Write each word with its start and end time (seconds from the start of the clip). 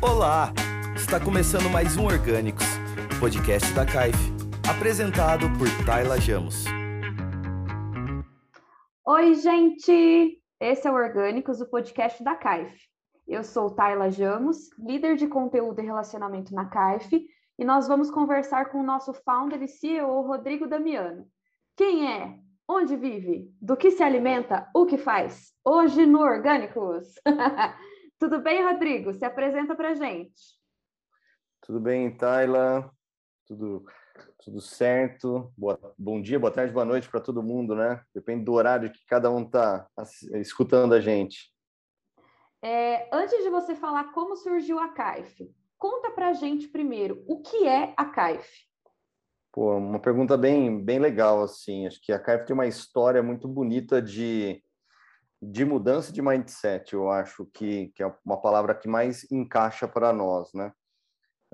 Olá! 0.00 0.52
Está 0.94 1.18
começando 1.18 1.68
mais 1.68 1.96
um 1.96 2.04
Orgânicos, 2.04 2.64
podcast 3.18 3.74
da 3.74 3.84
CAIF, 3.84 4.16
apresentado 4.70 5.46
por 5.58 5.66
Tayla 5.84 6.20
Jamos. 6.20 6.66
Oi, 9.04 9.34
gente! 9.34 10.40
Esse 10.60 10.86
é 10.86 10.92
o 10.92 10.94
Orgânicos, 10.94 11.60
o 11.60 11.68
podcast 11.68 12.22
da 12.22 12.36
CAIF. 12.36 12.80
Eu 13.26 13.42
sou 13.42 13.74
Tayla 13.74 14.08
Jamos, 14.08 14.70
líder 14.78 15.16
de 15.16 15.26
conteúdo 15.26 15.80
e 15.80 15.84
relacionamento 15.84 16.54
na 16.54 16.66
CAIF, 16.66 17.26
e 17.58 17.64
nós 17.64 17.88
vamos 17.88 18.08
conversar 18.08 18.66
com 18.66 18.78
o 18.78 18.86
nosso 18.86 19.12
founder 19.12 19.60
e 19.60 19.66
CEO, 19.66 20.22
Rodrigo 20.22 20.68
Damiano. 20.68 21.26
Quem 21.76 22.08
é? 22.08 22.38
Onde 22.68 22.94
vive? 22.94 23.52
Do 23.60 23.76
que 23.76 23.90
se 23.90 24.04
alimenta? 24.04 24.68
O 24.72 24.86
que 24.86 24.96
faz? 24.96 25.52
Hoje 25.64 26.06
no 26.06 26.20
Orgânicos! 26.20 27.14
Tudo 28.18 28.40
bem, 28.40 28.64
Rodrigo? 28.64 29.14
Se 29.14 29.24
apresenta 29.24 29.76
para 29.76 29.94
gente. 29.94 30.58
Tudo 31.60 31.78
bem, 31.78 32.16
Tayla? 32.16 32.90
Tudo, 33.46 33.84
tudo 34.42 34.60
certo? 34.60 35.52
Boa, 35.56 35.78
bom 35.96 36.20
dia, 36.20 36.36
boa 36.36 36.50
tarde, 36.50 36.72
boa 36.72 36.84
noite 36.84 37.08
para 37.08 37.20
todo 37.20 37.44
mundo, 37.44 37.76
né? 37.76 38.02
Depende 38.12 38.44
do 38.44 38.54
horário 38.54 38.90
que 38.90 39.06
cada 39.06 39.30
um 39.30 39.44
está 39.44 39.88
escutando 40.34 40.94
a 40.94 41.00
gente. 41.00 41.54
É, 42.60 43.08
antes 43.14 43.40
de 43.44 43.50
você 43.50 43.76
falar 43.76 44.12
como 44.12 44.34
surgiu 44.34 44.80
a 44.80 44.88
CAIF, 44.88 45.48
conta 45.76 46.10
para 46.10 46.30
a 46.30 46.32
gente 46.32 46.66
primeiro 46.66 47.22
o 47.28 47.40
que 47.40 47.68
é 47.68 47.94
a 47.96 48.04
CAIF. 48.04 48.66
Pô, 49.52 49.76
uma 49.76 50.00
pergunta 50.00 50.36
bem, 50.36 50.84
bem 50.84 50.98
legal, 50.98 51.40
assim. 51.40 51.86
Acho 51.86 52.00
que 52.00 52.12
a 52.12 52.18
CAIF 52.18 52.46
tem 52.46 52.54
uma 52.54 52.66
história 52.66 53.22
muito 53.22 53.46
bonita 53.46 54.02
de 54.02 54.60
de 55.40 55.64
mudança 55.64 56.12
de 56.12 56.20
mindset, 56.20 56.94
eu 56.94 57.10
acho 57.10 57.46
que, 57.46 57.88
que 57.94 58.02
é 58.02 58.14
uma 58.24 58.40
palavra 58.40 58.74
que 58.74 58.88
mais 58.88 59.30
encaixa 59.30 59.86
para 59.86 60.12
nós, 60.12 60.52
né? 60.52 60.72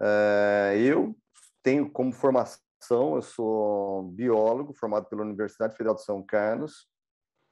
É, 0.01 0.77
eu 0.79 1.15
tenho 1.63 1.91
como 1.91 2.13
formação, 2.13 3.15
eu 3.15 3.23
sou 3.23 4.05
biólogo, 4.05 4.75
formado 4.75 5.07
pela 5.07 5.23
Universidade 5.23 5.77
Federal 5.77 5.95
de 5.95 6.03
São 6.03 6.23
Carlos, 6.23 6.89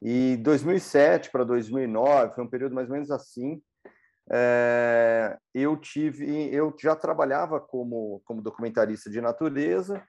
e 0.01 0.37
2007 0.39 1.31
para 1.31 1.45
2009, 1.45 2.35
foi 2.35 2.45
um 2.45 2.51
período 2.51 2.75
mais 2.75 2.89
ou 2.89 2.95
menos 2.95 3.11
assim, 3.11 3.63
é, 4.31 5.39
eu 5.55 5.77
tive, 5.77 6.53
eu 6.53 6.75
já 6.81 6.97
trabalhava 6.97 7.61
como, 7.61 8.21
como 8.25 8.43
documentarista 8.43 9.11
de 9.11 9.21
natureza, 9.21 10.03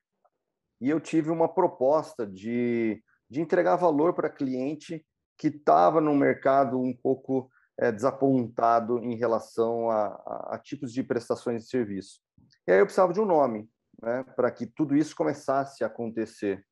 e 0.82 0.90
eu 0.90 1.00
tive 1.00 1.30
uma 1.30 1.48
proposta 1.48 2.26
de, 2.26 3.04
de 3.30 3.42
entregar 3.42 3.76
valor 3.76 4.14
para 4.14 4.30
cliente 4.30 5.06
que 5.38 5.48
estava 5.48 6.00
no 6.00 6.16
mercado 6.16 6.80
um 6.80 6.94
pouco 6.94 7.50
é, 7.80 7.92
desapontado 7.92 9.00
em 9.00 9.16
relação 9.16 9.90
a, 9.90 10.06
a, 10.06 10.56
a, 10.56 10.60
tipos 10.60 10.94
de 10.94 11.04
prestações 11.04 11.64
de 11.64 11.70
serviço. 11.70 12.20
E 12.68 12.72
aí 12.72 12.80
eu 12.80 12.86
precisava 12.86 13.14
de 13.14 13.20
um 13.20 13.26
nome 13.26 13.70
né, 14.02 14.24
para 14.36 14.52
que 14.52 14.66
tudo 14.66 14.96
isso 14.96 15.16
começasse 15.16 15.84
a 15.84 15.88
acontecer. 15.88 16.66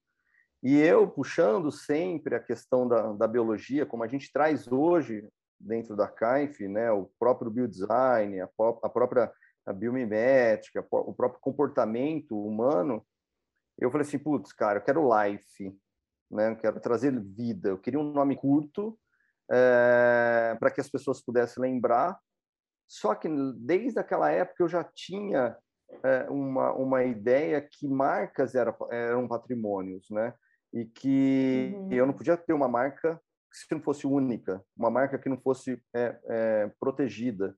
E 0.63 0.77
eu, 0.77 1.09
puxando 1.09 1.71
sempre 1.71 2.35
a 2.35 2.39
questão 2.39 2.87
da, 2.87 3.13
da 3.13 3.27
biologia, 3.27 3.85
como 3.85 4.03
a 4.03 4.07
gente 4.07 4.31
traz 4.31 4.71
hoje 4.71 5.27
dentro 5.59 5.95
da 5.95 6.07
CAIF, 6.07 6.67
né, 6.67 6.91
o 6.91 7.11
próprio 7.19 7.49
biodesign, 7.49 8.39
a, 8.41 8.49
a 8.83 8.89
própria 8.89 9.31
a 9.65 9.73
biomimética, 9.73 10.85
o 10.91 11.13
próprio 11.13 11.39
comportamento 11.39 12.35
humano, 12.35 13.05
eu 13.79 13.91
falei 13.91 14.05
assim, 14.05 14.17
putz, 14.19 14.51
cara, 14.51 14.79
eu 14.79 14.83
quero 14.83 15.09
life, 15.23 15.75
né? 16.31 16.51
Eu 16.51 16.55
quero 16.55 16.79
trazer 16.79 17.19
vida. 17.19 17.69
Eu 17.69 17.77
queria 17.77 17.99
um 17.99 18.11
nome 18.11 18.35
curto 18.35 18.97
é, 19.51 20.55
para 20.59 20.71
que 20.71 20.81
as 20.81 20.89
pessoas 20.89 21.21
pudessem 21.21 21.61
lembrar. 21.61 22.17
Só 22.87 23.13
que 23.15 23.27
desde 23.57 23.99
aquela 23.99 24.31
época 24.31 24.63
eu 24.63 24.69
já 24.69 24.83
tinha 24.83 25.57
é, 26.03 26.29
uma, 26.29 26.73
uma 26.73 27.03
ideia 27.03 27.61
que 27.61 27.87
marcas 27.87 28.55
eram, 28.55 28.75
eram 28.89 29.27
patrimônios, 29.27 30.07
né? 30.09 30.33
E 30.73 30.85
que 30.85 31.73
uhum. 31.75 31.91
eu 31.91 32.05
não 32.05 32.13
podia 32.13 32.37
ter 32.37 32.53
uma 32.53 32.67
marca 32.67 33.21
que 33.67 33.75
não 33.75 33.81
fosse 33.81 34.07
única, 34.07 34.63
uma 34.77 34.89
marca 34.89 35.19
que 35.19 35.27
não 35.27 35.37
fosse 35.37 35.81
é, 35.93 36.19
é, 36.25 36.71
protegida. 36.79 37.55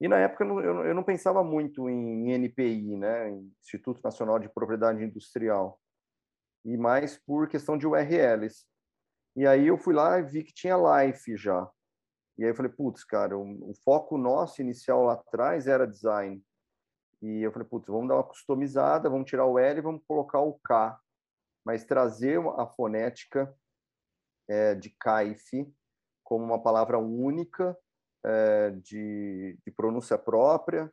E 0.00 0.08
na 0.08 0.18
época 0.18 0.44
eu 0.44 0.84
eu 0.84 0.94
não 0.94 1.04
pensava 1.04 1.44
muito 1.44 1.88
em 1.88 2.32
NPI, 2.32 2.96
né, 2.96 3.30
Instituto 3.60 4.00
Nacional 4.02 4.40
de 4.40 4.48
Propriedade 4.48 5.04
Industrial 5.04 5.78
e 6.64 6.76
mais 6.76 7.18
por 7.18 7.48
questão 7.48 7.76
de 7.76 7.86
URLs. 7.86 8.66
E 9.34 9.46
aí 9.46 9.66
eu 9.66 9.78
fui 9.78 9.94
lá 9.94 10.18
e 10.18 10.22
vi 10.22 10.44
que 10.44 10.52
tinha 10.52 10.76
Life 10.76 11.36
já. 11.36 11.68
E 12.38 12.44
aí 12.44 12.50
eu 12.50 12.54
falei, 12.54 12.70
putz, 12.70 13.04
cara, 13.04 13.36
o, 13.36 13.70
o, 13.70 13.74
foco 13.84 14.16
nosso 14.16 14.60
inicial 14.60 15.04
lá 15.04 15.14
atrás 15.14 15.66
era 15.66 15.86
design. 15.86 16.42
E 17.20 17.42
eu 17.42 17.52
falei, 17.52 17.68
putz, 17.68 17.88
vamos 17.88 18.08
dar 18.08 18.16
uma 18.16 18.24
customizada, 18.24 19.08
vamos 19.08 19.28
tirar 19.28 19.46
o 19.46 19.58
L 19.58 19.78
e 19.78 19.82
vamos 19.82 20.02
colocar 20.06 20.40
o 20.40 20.58
K, 20.60 20.98
mas 21.64 21.84
trazer 21.84 22.40
a 22.56 22.66
fonética 22.66 23.54
é, 24.48 24.74
de 24.74 24.90
CAIF 24.90 25.72
como 26.24 26.44
uma 26.44 26.62
palavra 26.62 26.98
única, 26.98 27.76
é, 28.24 28.70
de, 28.70 29.58
de 29.64 29.72
pronúncia 29.72 30.18
própria, 30.18 30.92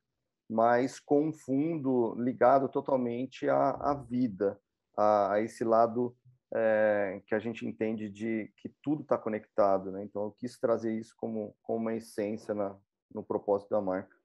mas 0.49 0.99
com 0.99 1.29
um 1.29 1.33
fundo 1.33 2.15
ligado 2.15 2.67
totalmente 2.67 3.47
à, 3.47 3.71
à 3.71 3.93
vida 3.93 4.59
a, 4.97 5.33
a 5.33 5.41
esse 5.41 5.63
lado 5.63 6.15
é, 6.53 7.21
que 7.25 7.35
a 7.35 7.39
gente 7.39 7.65
entende 7.65 8.09
de 8.09 8.51
que 8.57 8.69
tudo 8.81 9.03
está 9.03 9.17
conectado, 9.17 9.91
né? 9.91 10.03
Então 10.03 10.23
eu 10.23 10.31
quis 10.31 10.59
trazer 10.59 10.93
isso 10.93 11.13
como, 11.17 11.55
como 11.61 11.79
uma 11.79 11.95
essência 11.95 12.53
na, 12.53 12.75
no 13.13 13.23
propósito 13.23 13.69
da 13.69 13.81
marca. 13.81 14.15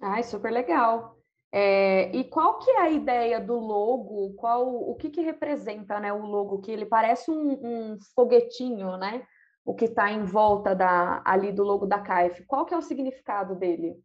Ai, 0.00 0.22
super 0.22 0.52
legal. 0.52 1.16
É, 1.50 2.14
e 2.14 2.24
qual 2.24 2.58
que 2.58 2.70
é 2.70 2.80
a 2.80 2.90
ideia 2.90 3.40
do 3.40 3.58
logo? 3.58 4.34
Qual 4.34 4.68
o 4.68 4.94
que, 4.96 5.08
que 5.08 5.22
representa, 5.22 5.98
né, 5.98 6.12
o 6.12 6.26
logo? 6.26 6.60
Que 6.60 6.70
ele 6.70 6.84
parece 6.84 7.30
um, 7.30 7.52
um 7.64 7.98
foguetinho, 8.14 8.96
né? 8.96 9.26
O 9.64 9.74
que 9.74 9.86
está 9.86 10.10
em 10.10 10.24
volta 10.24 10.74
da, 10.74 11.22
ali 11.24 11.52
do 11.52 11.62
logo 11.62 11.86
da 11.86 12.00
CAIF. 12.00 12.44
Qual 12.46 12.66
que 12.66 12.74
é 12.74 12.76
o 12.76 12.82
significado 12.82 13.54
dele? 13.54 13.96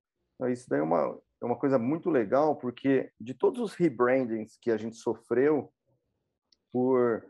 Isso 0.50 0.68
daí 0.70 0.80
é 0.80 0.84
uma, 0.84 1.20
é 1.44 1.46
uma 1.46 1.58
coisa 1.58 1.78
muito 1.78 2.09
legal, 2.09 2.56
porque 2.56 3.12
de 3.20 3.34
todos 3.34 3.59
os 3.62 3.74
rebrandings 3.74 4.58
que 4.62 4.72
a 4.72 4.78
gente 4.78 4.96
sofreu 4.96 5.74
por, 6.72 7.26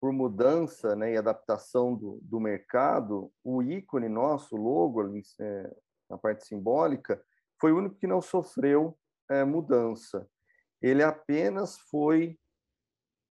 por 0.00 0.12
mudança 0.12 0.96
né, 0.96 1.12
e 1.12 1.16
adaptação 1.16 1.94
do, 1.94 2.18
do 2.22 2.40
mercado, 2.40 3.32
o 3.44 3.62
ícone 3.62 4.08
nosso, 4.08 4.56
o 4.56 4.60
logo, 4.60 5.02
é, 5.40 5.76
na 6.10 6.18
parte 6.18 6.44
simbólica, 6.44 7.22
foi 7.60 7.72
o 7.72 7.78
único 7.78 7.94
que 7.94 8.08
não 8.08 8.20
sofreu 8.20 8.98
é, 9.30 9.44
mudança. 9.44 10.28
Ele 10.82 11.02
apenas 11.04 11.78
foi 11.78 12.36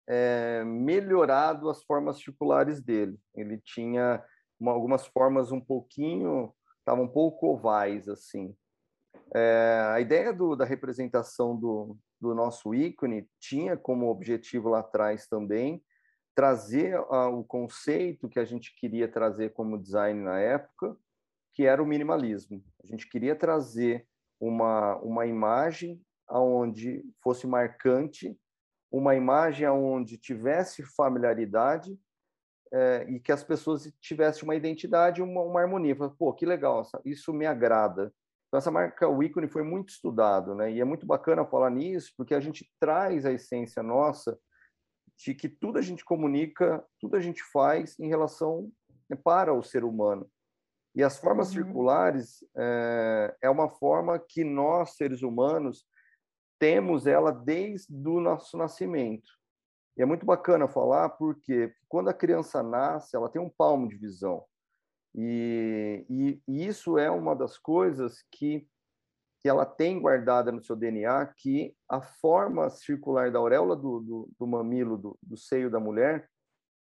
é, 0.07 0.63
melhorado 0.63 1.69
as 1.69 1.84
formas 1.84 2.17
circulares 2.17 2.81
dele. 2.81 3.19
Ele 3.35 3.59
tinha 3.59 4.23
uma, 4.59 4.72
algumas 4.72 5.05
formas 5.05 5.51
um 5.51 5.61
pouquinho, 5.61 6.51
estavam 6.79 7.05
um 7.05 7.07
pouco 7.07 7.53
ovais, 7.53 8.09
assim. 8.09 8.55
É, 9.35 9.89
a 9.93 9.99
ideia 9.99 10.33
do, 10.33 10.55
da 10.55 10.65
representação 10.65 11.55
do, 11.55 11.97
do 12.19 12.33
nosso 12.33 12.73
ícone 12.73 13.29
tinha 13.39 13.75
como 13.75 14.09
objetivo 14.09 14.69
lá 14.69 14.79
atrás 14.79 15.27
também 15.27 15.83
trazer 16.35 16.99
o 16.99 17.43
conceito 17.43 18.29
que 18.29 18.39
a 18.39 18.45
gente 18.45 18.75
queria 18.75 19.07
trazer 19.07 19.53
como 19.53 19.81
design 19.81 20.21
na 20.21 20.39
época, 20.39 20.95
que 21.51 21.66
era 21.66 21.81
o 21.81 21.85
minimalismo. 21.85 22.63
A 22.83 22.85
gente 22.85 23.09
queria 23.09 23.35
trazer 23.35 24.07
uma, 24.39 24.97
uma 24.97 25.25
imagem 25.25 25.99
aonde 26.27 27.03
fosse 27.23 27.47
marcante, 27.47 28.39
uma 28.91 29.16
imagem 29.16 29.66
aonde 29.66 30.16
tivesse 30.16 30.83
familiaridade 30.83 31.97
é, 32.71 33.07
e 33.09 33.19
que 33.19 33.31
as 33.31 33.43
pessoas 33.43 33.91
tivessem 33.99 34.43
uma 34.43 34.55
identidade, 34.55 35.23
uma, 35.23 35.41
uma 35.41 35.59
harmonia. 35.59 35.95
Pô, 36.19 36.31
que 36.33 36.45
legal, 36.45 36.83
isso 37.03 37.33
me 37.33 37.47
agrada. 37.47 38.13
Então, 38.47 38.58
essa 38.58 38.72
marca, 38.72 39.08
o 39.08 39.22
ícone, 39.22 39.47
foi 39.47 39.64
muito 39.64 39.90
estudado, 39.90 40.55
né? 40.55 40.72
E 40.72 40.79
é 40.79 40.85
muito 40.85 41.05
bacana 41.05 41.46
falar 41.46 41.70
nisso, 41.70 42.14
porque 42.17 42.34
a 42.34 42.40
gente 42.40 42.70
traz 42.79 43.26
a 43.26 43.32
essência 43.32 43.84
nossa 43.84 44.38
de 45.17 45.34
que 45.34 45.49
tudo 45.49 45.79
a 45.79 45.82
gente 45.82 46.05
comunica, 46.05 46.85
tudo 46.99 47.17
a 47.17 47.20
gente 47.20 47.44
faz 47.52 47.99
em 47.99 48.08
relação 48.08 48.72
né, 49.09 49.17
para 49.22 49.53
o 49.53 49.64
ser 49.64 49.84
humano. 49.84 50.29
E 50.96 51.03
as 51.03 51.20
formas 51.20 51.49
uhum. 51.49 51.53
circulares 51.55 52.44
é, 52.55 53.35
é 53.44 53.49
uma 53.49 53.70
forma 53.70 54.17
que 54.17 54.44
nós, 54.44 54.96
seres 54.96 55.22
humanos, 55.22 55.85
temos 56.59 57.05
ela 57.05 57.32
desde 57.32 58.08
o 58.08 58.20
nosso 58.20 58.58
nascimento. 58.58 59.29
E 59.97 60.02
é 60.02 60.05
muito 60.05 60.26
bacana 60.26 60.67
falar 60.67 61.09
porque 61.09 61.73
quando 61.88 62.09
a 62.09 62.14
criança 62.14 62.64
nasce, 62.64 63.16
ela 63.16 63.29
tem 63.29 63.41
um 63.41 63.50
palmo 63.50 63.88
de 63.88 63.96
visão. 63.96 64.46
E, 65.19 66.05
e, 66.08 66.41
e, 66.47 66.67
isso 66.67 66.99
é 66.99 67.09
uma 67.09 67.35
das 67.35 67.58
coisas 67.58 68.23
que, 68.31 68.67
que 69.41 69.49
ela 69.49 69.66
tem 69.66 69.99
guardada 69.99 70.52
no 70.52 70.64
seu 70.64 70.75
DNA, 70.75 71.25
que 71.35 71.75
a 71.90 71.99
forma 71.99 72.69
circular 72.69 73.31
da 73.31 73.40
auréola 73.40 73.75
do, 73.75 73.99
do, 73.99 74.29
do 74.40 74.46
mamilo, 74.46 74.96
do, 74.96 75.17
do, 75.23 75.35
seio 75.35 75.72
da 75.72 75.79
mulher, 75.79 76.29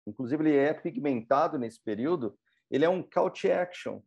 inclusive 0.07 0.41
ele 0.41 0.55
é 0.55 0.73
pigmentado 0.73 1.59
nesse 1.59 1.83
período, 1.83 2.33
ele 2.71 2.85
é 2.85 2.89
um 2.89 3.03
call 3.03 3.29
to 3.29 3.51
action. 3.51 4.01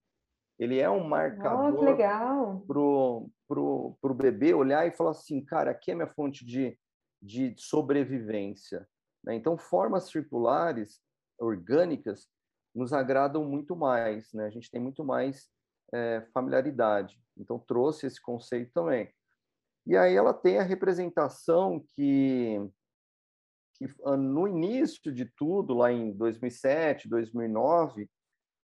ele 0.58 0.78
é 0.78 0.88
um 0.88 1.06
marcador 1.06 1.74
oh, 1.74 2.60
pro, 2.66 3.30
pro, 3.46 3.98
pro 4.00 4.14
bebê 4.14 4.54
olhar 4.54 4.86
e 4.86 4.96
falar 4.96 5.10
assim, 5.10 5.44
cara, 5.44 5.72
aqui 5.72 5.90
é 5.90 5.94
minha 5.94 6.08
fonte 6.14 6.42
de, 6.42 6.78
de 7.20 7.54
sobrevivência. 7.58 8.88
Né? 9.22 9.34
Então, 9.34 9.58
formas 9.58 10.08
circulares, 10.08 11.02
orgânicas, 11.38 12.30
nos 12.76 12.92
agradam 12.92 13.42
muito 13.44 13.74
mais, 13.74 14.30
né? 14.34 14.46
A 14.46 14.50
gente 14.50 14.70
tem 14.70 14.80
muito 14.80 15.02
mais 15.02 15.48
é, 15.92 16.20
familiaridade. 16.32 17.18
Então, 17.36 17.58
trouxe 17.58 18.06
esse 18.06 18.20
conceito 18.20 18.70
também. 18.72 19.10
E 19.86 19.96
aí 19.96 20.14
ela 20.14 20.34
tem 20.34 20.58
a 20.58 20.62
representação 20.62 21.84
que, 21.94 22.58
que 23.74 23.86
ah, 24.04 24.16
no 24.16 24.46
início 24.46 25.12
de 25.12 25.24
tudo, 25.24 25.74
lá 25.74 25.90
em 25.90 26.12
2007, 26.12 27.08
2009, 27.08 28.08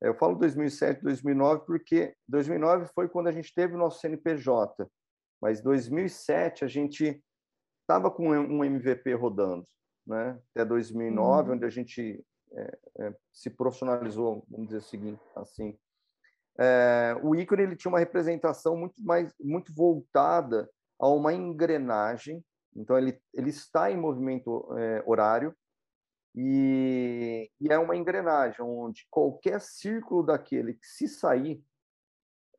eu 0.01 0.15
falo 0.15 0.35
2007, 0.35 1.03
2009 1.03 1.65
porque 1.65 2.15
2009 2.27 2.87
foi 2.95 3.07
quando 3.07 3.27
a 3.27 3.31
gente 3.31 3.53
teve 3.53 3.75
o 3.75 3.77
nosso 3.77 3.99
CNPJ, 3.99 4.89
mas 5.39 5.61
2007 5.61 6.65
a 6.65 6.67
gente 6.67 7.21
estava 7.81 8.09
com 8.09 8.29
um 8.29 8.63
MVP 8.63 9.13
rodando, 9.13 9.67
né? 10.07 10.39
Até 10.55 10.65
2009, 10.65 11.49
uhum. 11.49 11.55
onde 11.55 11.65
a 11.65 11.69
gente 11.69 12.23
é, 12.53 12.79
é, 12.99 13.15
se 13.31 13.49
profissionalizou, 13.49 14.45
vamos 14.49 14.67
dizer 14.67 14.79
assim. 14.79 15.19
assim. 15.35 15.79
É, 16.59 17.15
o 17.23 17.35
ícone 17.35 17.63
ele 17.63 17.75
tinha 17.75 17.91
uma 17.91 17.99
representação 17.99 18.75
muito 18.75 19.01
mais 19.03 19.33
muito 19.39 19.73
voltada 19.73 20.69
a 20.99 21.07
uma 21.07 21.33
engrenagem. 21.33 22.43
Então 22.75 22.97
ele 22.97 23.19
ele 23.33 23.49
está 23.49 23.91
em 23.91 23.97
movimento 23.97 24.67
é, 24.77 25.03
horário 25.05 25.55
e, 26.35 27.51
e, 27.59 27.71
é 27.71 27.77
uma 27.77 27.95
engrenagem 27.95 28.61
onde 28.61 29.05
qualquer 29.09 29.59
círculo 29.59 30.23
daquele 30.23 30.75
que 30.75 30.87
se 30.87 31.07
sair, 31.07 31.61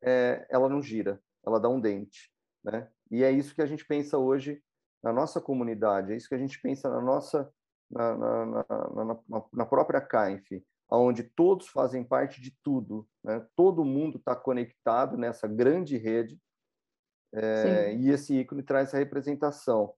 é, 0.01 0.45
ela 0.49 0.69
não 0.69 0.81
gira, 0.81 1.19
ela 1.45 1.59
dá 1.59 1.69
um 1.69 1.79
dente, 1.81 2.31
né? 2.63 2.87
E 3.09 3.23
é 3.23 3.31
isso 3.31 3.55
que 3.55 3.61
a 3.61 3.65
gente 3.65 3.85
pensa 3.85 4.17
hoje 4.17 4.61
na 5.01 5.11
nossa 5.11 5.41
comunidade, 5.41 6.13
é 6.13 6.15
isso 6.15 6.29
que 6.29 6.35
a 6.35 6.39
gente 6.39 6.61
pensa 6.61 6.87
na 6.87 7.01
nossa 7.01 7.51
na, 7.89 8.15
na, 8.15 8.45
na, 9.05 9.43
na 9.53 9.65
própria 9.65 10.01
CAINF, 10.01 10.63
onde 10.89 11.23
todos 11.23 11.67
fazem 11.67 12.03
parte 12.03 12.41
de 12.41 12.55
tudo, 12.63 13.07
né? 13.23 13.45
todo 13.55 13.85
mundo 13.85 14.17
está 14.17 14.35
conectado 14.35 15.17
nessa 15.17 15.47
grande 15.47 15.97
rede, 15.97 16.39
é, 17.33 17.95
e 17.95 18.11
esse 18.11 18.39
ícone 18.39 18.61
traz 18.61 18.89
essa 18.89 18.97
representação. 18.97 19.93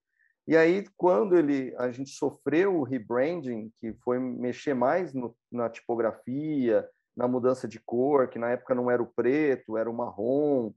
E 0.48 0.56
aí, 0.56 0.86
quando 0.96 1.36
ele, 1.36 1.76
a 1.78 1.92
gente 1.92 2.12
sofreu 2.12 2.80
o 2.80 2.84
rebranding, 2.84 3.72
que 3.78 3.94
foi 4.04 4.20
mexer 4.20 4.74
mais 4.74 5.14
no, 5.14 5.36
na 5.52 5.70
tipografia, 5.70 6.88
na 7.16 7.28
mudança 7.28 7.68
de 7.68 7.80
cor, 7.80 8.30
que 8.30 8.38
na 8.38 8.52
época 8.52 8.76
não 8.76 8.90
era 8.92 9.02
o 9.02 9.08
preto, 9.08 9.78
era 9.78 9.90
o 9.90 9.94
marrom, 9.94 10.72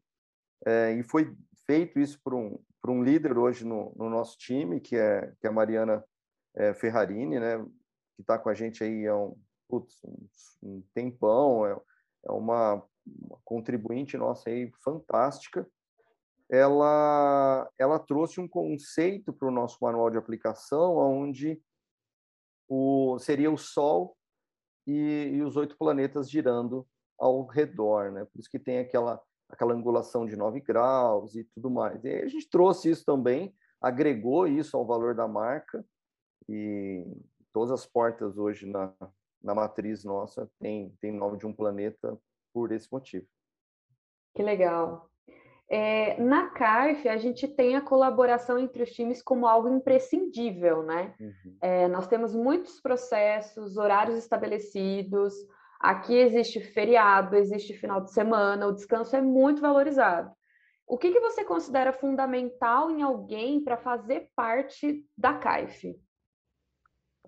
é, 0.65 0.93
e 0.93 1.03
foi 1.03 1.37
feito 1.67 2.01
isso 2.01 2.19
por 2.25 2.35
um, 2.35 2.59
por 2.81 2.91
um 2.91 3.03
líder 3.03 3.37
hoje 3.37 3.65
no, 3.65 3.93
no 3.97 4.09
nosso 4.09 4.39
time, 4.39 4.81
que 4.81 4.97
é, 4.97 5.33
que 5.39 5.47
é 5.47 5.51
a 5.51 5.53
Mariana 5.53 6.03
é, 6.59 6.75
Ferrarini, 6.75 7.39
né, 7.39 7.65
que 8.17 8.23
está 8.23 8.37
com 8.37 8.49
a 8.49 8.55
gente 8.55 8.83
aí 8.83 9.07
há 9.07 9.17
um, 9.17 9.39
putz, 9.69 9.97
um, 10.61 10.83
tempão, 10.93 11.65
é, 11.65 11.81
é 12.27 12.33
uma, 12.33 12.83
uma, 13.07 13.39
contribuinte 13.45 14.17
nossa 14.17 14.51
aí 14.51 14.71
fantástica. 14.83 15.67
Ela, 16.51 17.71
ela 17.79 17.99
trouxe 17.99 18.41
um 18.41 18.49
conceito 18.49 19.33
para 19.33 19.47
o 19.47 19.53
nosso 19.53 19.79
manual 19.81 20.11
de 20.11 20.17
aplicação, 20.17 20.97
onde 20.97 21.63
o, 22.69 23.19
seria 23.21 23.51
o 23.51 23.59
Sol 23.59 24.17
e, 24.87 25.31
e 25.35 25.43
os 25.43 25.57
oito 25.57 25.77
planetas 25.79 26.29
girando 26.29 26.87
ao 27.19 27.47
redor, 27.47 28.11
né? 28.11 28.25
Por 28.25 28.41
isso 28.41 28.51
que 28.51 28.59
tem 28.59 28.79
aquela 28.79 29.23
aquela 29.51 29.73
angulação 29.73 30.27
de 30.27 30.37
9 30.37 30.61
graus 30.61 31.35
e 31.35 31.43
tudo 31.43 31.71
mais. 31.71 32.05
E 32.05 32.09
a 32.11 32.29
gente 32.29 32.51
trouxe 32.51 32.91
isso 32.91 33.03
também, 33.03 33.55
agregou 33.81 34.47
isso 34.47 34.77
ao 34.77 34.87
valor 34.87 35.15
da 35.15 35.27
marca 35.27 35.83
e 36.49 37.05
todas 37.53 37.71
as 37.71 37.87
portas 37.87 38.37
hoje 38.37 38.67
na, 38.67 38.93
na 39.43 39.55
matriz 39.55 40.05
nossa 40.05 40.51
tem, 40.59 40.95
tem 41.01 41.13
nome 41.13 41.39
de 41.39 41.47
um 41.47 41.53
planeta 41.53 42.19
por 42.53 42.73
esse 42.73 42.91
motivo. 42.93 43.27
Que 44.35 44.43
legal. 44.43 45.09
É, 45.71 46.19
na 46.21 46.49
CARF, 46.49 47.07
a 47.09 47.19
gente 47.19 47.47
tem 47.47 47.77
a 47.77 47.81
colaboração 47.81 48.59
entre 48.59 48.83
os 48.83 48.91
times 48.91 49.23
como 49.23 49.47
algo 49.47 49.69
imprescindível, 49.69 50.83
né? 50.83 51.15
Uhum. 51.21 51.57
É, 51.61 51.89
nós 51.89 52.07
temos 52.07 52.35
muitos 52.35 52.81
processos, 52.81 53.77
horários 53.77 54.17
estabelecidos, 54.17 55.35
aqui 55.79 56.17
existe 56.17 56.61
feriado, 56.61 57.37
existe 57.37 57.75
final 57.75 58.01
de 58.01 58.13
semana, 58.13 58.67
o 58.67 58.73
descanso 58.73 59.15
é 59.15 59.21
muito 59.21 59.61
valorizado. 59.61 60.33
O 60.87 60.97
que, 60.97 61.13
que 61.13 61.21
você 61.21 61.45
considera 61.45 61.93
fundamental 61.93 62.91
em 62.91 63.03
alguém 63.03 63.63
para 63.63 63.77
fazer 63.77 64.31
parte 64.35 65.05
da 65.17 65.35
CAIF? 65.35 65.95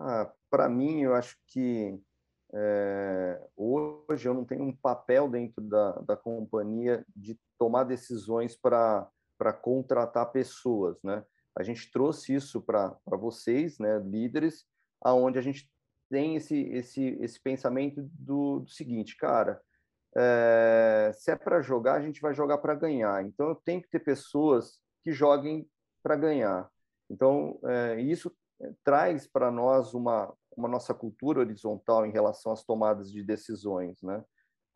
Ah, 0.03 0.31
Para 0.49 0.67
mim, 0.67 1.01
eu 1.01 1.13
acho 1.13 1.37
que 1.47 1.99
é, 2.53 3.47
hoje 3.55 4.27
eu 4.27 4.33
não 4.33 4.43
tenho 4.43 4.63
um 4.63 4.75
papel 4.75 5.29
dentro 5.29 5.61
da, 5.63 5.91
da 6.01 6.17
companhia 6.17 7.05
de 7.15 7.39
tomar 7.57 7.83
decisões 7.83 8.57
para 8.57 9.09
contratar 9.61 10.31
pessoas, 10.31 10.97
né? 11.03 11.23
A 11.55 11.63
gente 11.63 11.91
trouxe 11.91 12.33
isso 12.33 12.61
para 12.61 12.97
vocês, 13.07 13.77
né, 13.77 13.99
líderes, 13.99 14.65
aonde 15.01 15.37
a 15.37 15.41
gente 15.41 15.69
tem 16.09 16.35
esse, 16.35 16.57
esse, 16.69 17.17
esse 17.21 17.39
pensamento 17.41 18.01
do, 18.13 18.61
do 18.61 18.69
seguinte, 18.69 19.17
cara, 19.17 19.61
é, 20.15 21.11
se 21.13 21.31
é 21.31 21.35
para 21.35 21.61
jogar, 21.61 21.95
a 21.95 22.01
gente 22.01 22.21
vai 22.21 22.33
jogar 22.33 22.57
para 22.57 22.75
ganhar. 22.75 23.23
Então, 23.25 23.49
eu 23.49 23.55
tenho 23.55 23.81
que 23.81 23.89
ter 23.89 23.99
pessoas 23.99 24.79
que 25.03 25.11
joguem 25.11 25.69
para 26.01 26.15
ganhar. 26.15 26.69
Então, 27.09 27.59
é, 27.65 28.01
isso 28.01 28.33
traz 28.83 29.27
para 29.27 29.51
nós 29.51 29.93
uma, 29.93 30.33
uma 30.55 30.67
nossa 30.67 30.93
cultura 30.93 31.39
horizontal 31.39 32.05
em 32.05 32.11
relação 32.11 32.51
às 32.51 32.63
tomadas 32.63 33.11
de 33.11 33.23
decisões, 33.23 34.01
né? 34.01 34.23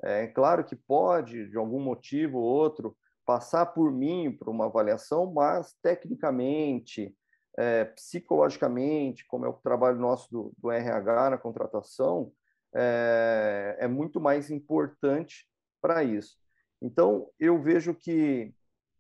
É 0.04 0.28
claro 0.28 0.64
que 0.64 0.76
pode, 0.76 1.50
de 1.50 1.58
algum 1.58 1.80
motivo 1.80 2.40
ou 2.40 2.44
outro, 2.44 2.98
passar 3.26 3.68
por 3.68 3.92
mim 3.92 4.32
para 4.32 4.50
uma 4.50 4.66
avaliação, 4.66 5.32
mas 5.32 5.74
tecnicamente, 5.82 7.16
é, 7.58 7.86
psicologicamente, 7.86 9.26
como 9.26 9.46
é 9.46 9.50
o 9.50 9.54
trabalho 9.54 9.98
nosso 9.98 10.30
do, 10.30 10.54
do 10.58 10.70
RH 10.70 11.30
na 11.30 11.38
contratação, 11.38 12.32
é, 12.76 13.78
é 13.80 13.88
muito 13.88 14.20
mais 14.20 14.52
importante 14.52 15.48
para 15.82 16.04
isso. 16.04 16.38
Então, 16.82 17.30
eu 17.40 17.62
vejo 17.62 17.96
que 17.96 18.54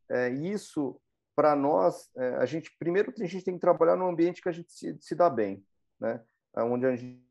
é, 0.09 0.29
isso 0.29 0.99
para 1.35 1.55
nós, 1.55 2.09
é, 2.15 2.35
a 2.35 2.45
gente 2.45 2.71
primeiro 2.79 3.13
a 3.19 3.25
gente 3.25 3.43
tem 3.43 3.55
que 3.55 3.59
trabalhar 3.59 3.95
num 3.95 4.07
ambiente 4.07 4.41
que 4.41 4.49
a 4.49 4.51
gente 4.51 4.71
se, 4.71 4.97
se 4.99 5.15
dá 5.15 5.29
bem, 5.29 5.63
né? 5.99 6.23
Onde 6.57 6.85
a 6.85 6.95
gente 6.95 7.25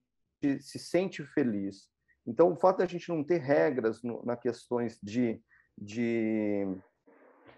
se 0.60 0.78
sente 0.78 1.24
feliz. 1.24 1.88
Então, 2.26 2.52
o 2.52 2.56
fato 2.56 2.78
de 2.78 2.82
a 2.84 2.86
gente 2.86 3.08
não 3.08 3.24
ter 3.24 3.38
regras 3.38 4.02
no, 4.02 4.24
na 4.24 4.36
questões 4.36 4.98
de, 5.02 5.40
de, 5.76 6.66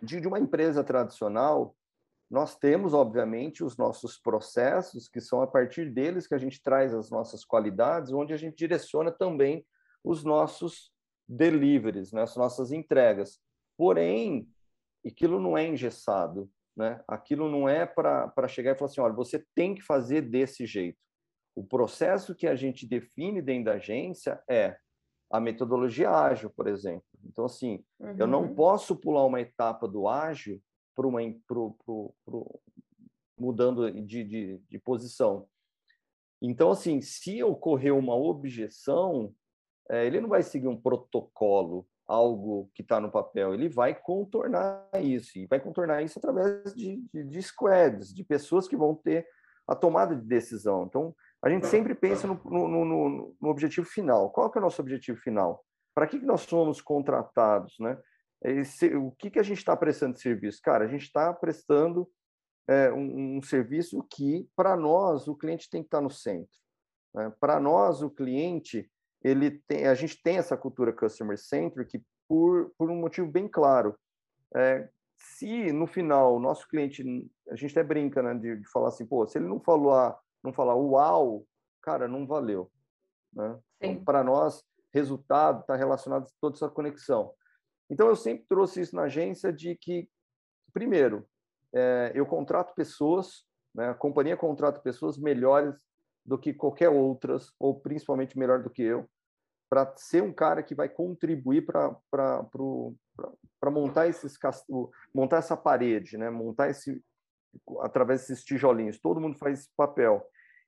de, 0.02 0.20
de 0.20 0.28
uma 0.28 0.38
empresa 0.38 0.82
tradicional, 0.82 1.76
nós 2.28 2.56
temos, 2.56 2.92
obviamente, 2.92 3.62
os 3.62 3.76
nossos 3.76 4.18
processos, 4.18 5.08
que 5.08 5.20
são 5.20 5.40
a 5.40 5.46
partir 5.46 5.90
deles 5.90 6.26
que 6.26 6.34
a 6.34 6.38
gente 6.38 6.60
traz 6.60 6.92
as 6.92 7.10
nossas 7.10 7.44
qualidades, 7.44 8.12
onde 8.12 8.32
a 8.32 8.36
gente 8.36 8.56
direciona 8.56 9.12
também 9.12 9.64
os 10.02 10.24
nossos 10.24 10.92
deliveries, 11.28 12.12
né, 12.12 12.22
as 12.22 12.36
nossas 12.36 12.72
entregas. 12.72 13.40
Porém, 13.76 14.48
aquilo 15.08 15.40
não 15.40 15.56
é 15.56 15.66
engessado, 15.66 16.50
né? 16.76 17.02
Aquilo 17.08 17.50
não 17.50 17.68
é 17.68 17.86
para 17.86 18.48
chegar 18.48 18.72
e 18.72 18.78
falar 18.78 18.90
assim, 18.90 19.00
olha, 19.00 19.14
você 19.14 19.44
tem 19.54 19.75
que 19.75 19.82
fazer 19.82 20.22
desse 20.22 20.66
jeito. 20.66 20.98
O 21.54 21.64
processo 21.64 22.34
que 22.34 22.46
a 22.46 22.54
gente 22.54 22.86
define 22.86 23.40
dentro 23.40 23.66
da 23.66 23.72
agência 23.72 24.42
é 24.48 24.76
a 25.30 25.40
metodologia 25.40 26.10
ágil, 26.10 26.50
por 26.50 26.66
exemplo. 26.66 27.06
Então, 27.25 27.46
assim, 27.46 27.82
uhum. 27.98 28.16
eu 28.18 28.26
não 28.26 28.42
uhum. 28.42 28.54
posso 28.54 28.94
pular 28.94 29.25
uma 29.25 29.40
etapa 29.40 29.88
do 29.88 30.06
ágil 30.06 30.62
para 30.94 31.06
uma 31.06 31.20
pro, 31.46 31.76
pro, 31.84 32.14
pro, 32.25 32.60
mudando 33.38 33.90
de, 33.90 34.25
de, 34.25 34.58
de 34.58 34.78
posição. 34.78 35.48
Então, 36.40 36.70
assim, 36.70 37.00
se 37.00 37.42
ocorrer 37.42 37.94
uma 37.94 38.14
objeção, 38.14 39.34
é, 39.90 40.06
ele 40.06 40.20
não 40.20 40.28
vai 40.28 40.42
seguir 40.42 40.68
um 40.68 40.80
protocolo 40.80 41.86
algo 42.06 42.70
que 42.75 42.82
está 42.82 43.00
no 43.00 43.10
papel, 43.10 43.52
ele 43.52 43.68
vai 43.68 43.94
contornar 43.94 44.88
isso, 45.00 45.38
e 45.38 45.46
vai 45.46 45.58
contornar 45.58 46.02
isso 46.02 46.18
através 46.18 46.75
de, 46.75 47.02
de, 47.12 47.25
de, 47.25 47.42
squads, 47.42 48.14
de 48.14 48.22
pessoas 48.22 48.68
que 48.68 48.76
vão 48.76 48.94
ter 48.94 49.26
a 49.66 49.75
tomada 49.75 50.14
de 50.14 50.22
decisão. 50.22 50.84
Então, 50.84 51.14
a 51.42 51.50
gente 51.50 51.66
sempre 51.66 51.94
pensa 51.94 52.26
no, 52.26 52.40
no, 52.44 52.84
no, 52.84 53.36
no 53.40 53.48
objetivo 53.48 53.86
final. 53.86 54.30
Qual 54.30 54.50
é 54.54 54.58
o 54.58 54.62
nosso 54.62 54.80
objetivo 54.80 55.18
final? 55.18 55.64
Para 55.94 56.06
que, 56.06 56.20
que 56.20 56.26
nós 56.26 56.42
somos 56.42 56.80
contratados, 56.80 57.75
né? 57.80 57.98
Esse, 58.42 58.94
o 58.94 59.10
que, 59.12 59.30
que 59.30 59.38
a 59.38 59.42
gente 59.42 59.58
está 59.58 59.76
prestando 59.76 60.14
de 60.14 60.20
serviço? 60.20 60.60
Cara, 60.62 60.84
a 60.84 60.88
gente 60.88 61.02
está 61.02 61.32
prestando 61.32 62.08
é, 62.68 62.92
um, 62.92 63.38
um, 63.38 63.42
serviço 63.42 64.04
que, 64.10 64.48
para 64.54 64.76
nós, 64.76 65.26
o 65.26 65.34
cliente 65.34 65.70
tem 65.70 65.82
que 65.82 65.86
estar 65.86 65.98
tá 65.98 66.02
no 66.02 66.10
centro. 66.10 66.56
Né? 67.14 67.32
Para 67.40 67.58
nós, 67.58 68.02
o 68.02 68.10
cliente 68.10 68.90
ele 69.23 69.62
tem, 69.66 69.87
a 69.87 69.94
gente 69.94 70.20
tem 70.23 70.38
essa 70.38 70.56
cultura 70.56 70.92
customer 70.92 71.38
centric 71.38 71.99
que 71.99 72.04
por, 72.28 72.73
por 72.76 72.90
um 72.90 72.96
motivo 72.96 73.30
bem 73.30 73.49
claro. 73.49 73.96
É, 74.54 74.88
se 75.16 75.73
no 75.73 75.87
final 75.87 76.37
o 76.37 76.40
nosso 76.40 76.68
cliente, 76.68 77.02
a 77.49 77.56
gente 77.56 77.73
até 77.73 77.82
brinca, 77.82 78.23
né, 78.23 78.35
de, 78.35 78.56
de 78.56 78.70
falar 78.70 78.88
assim, 78.88 79.06
pô, 79.06 79.26
se 79.26 79.38
ele 79.38 79.46
não 79.46 79.61
falou, 79.61 79.94
a, 79.94 80.18
não 80.42 80.52
falar 80.52 80.75
uau, 80.75 81.46
cara, 81.82 82.06
não 82.06 82.26
valeu. 82.26 82.70
Né? 83.32 83.58
Então, 83.80 84.04
para 84.04 84.23
nós, 84.23 84.62
resultado 84.92 85.61
está 85.61 85.76
relacionado 85.76 86.25
a 86.25 86.30
toda 86.40 86.56
essa 86.56 86.68
conexão. 86.68 87.32
Então, 87.90 88.08
eu 88.08 88.16
sempre 88.16 88.46
trouxe 88.49 88.80
isso 88.80 88.96
na 88.96 89.02
agência 89.02 89.52
de 89.52 89.76
que, 89.76 90.08
primeiro, 90.73 91.26
é, 91.75 92.12
eu 92.14 92.26
contrato 92.26 92.75
pessoas, 92.75 93.44
né, 93.75 93.90
a 93.90 93.94
companhia 93.94 94.37
contrata 94.37 94.80
pessoas 94.80 95.18
melhores 95.18 95.75
do 96.26 96.37
que 96.37 96.52
qualquer 96.52 96.88
outras, 96.88 97.52
ou 97.59 97.78
principalmente 97.78 98.38
melhor 98.38 98.62
do 98.62 98.71
que 98.71 98.83
eu, 98.83 99.09
para 99.71 99.92
ser 99.97 100.23
um 100.23 100.33
cara 100.33 100.62
que 100.62 100.75
vai 100.75 100.88
contribuir 100.88 101.64
para 101.64 101.97
montar 103.71 104.09
esses 104.09 104.37
montar 105.14 105.38
essa 105.38 105.56
parede, 105.56 106.18
né? 106.18 106.30
montar 106.30 106.71
esse 106.71 107.02
através 107.80 108.21
desses 108.21 108.45
tijolinhos. 108.45 108.99
Todo 108.99 109.21
mundo 109.21 109.38
faz 109.38 109.61
esse 109.61 109.71
papel. 109.76 110.25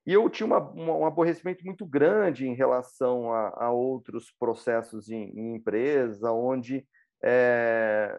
E 0.06 0.12
eu 0.12 0.28
tinha 0.30 0.46
uma, 0.46 0.58
uma, 0.58 0.96
um 0.96 1.06
aborrecimento 1.06 1.64
muito 1.64 1.84
grande 1.84 2.48
em 2.48 2.54
relação 2.54 3.30
a, 3.32 3.66
a 3.66 3.70
outros 3.70 4.32
processos 4.40 5.10
em, 5.10 5.28
em 5.38 5.54
empresa, 5.56 6.32
onde 6.32 6.86
é, 7.22 8.18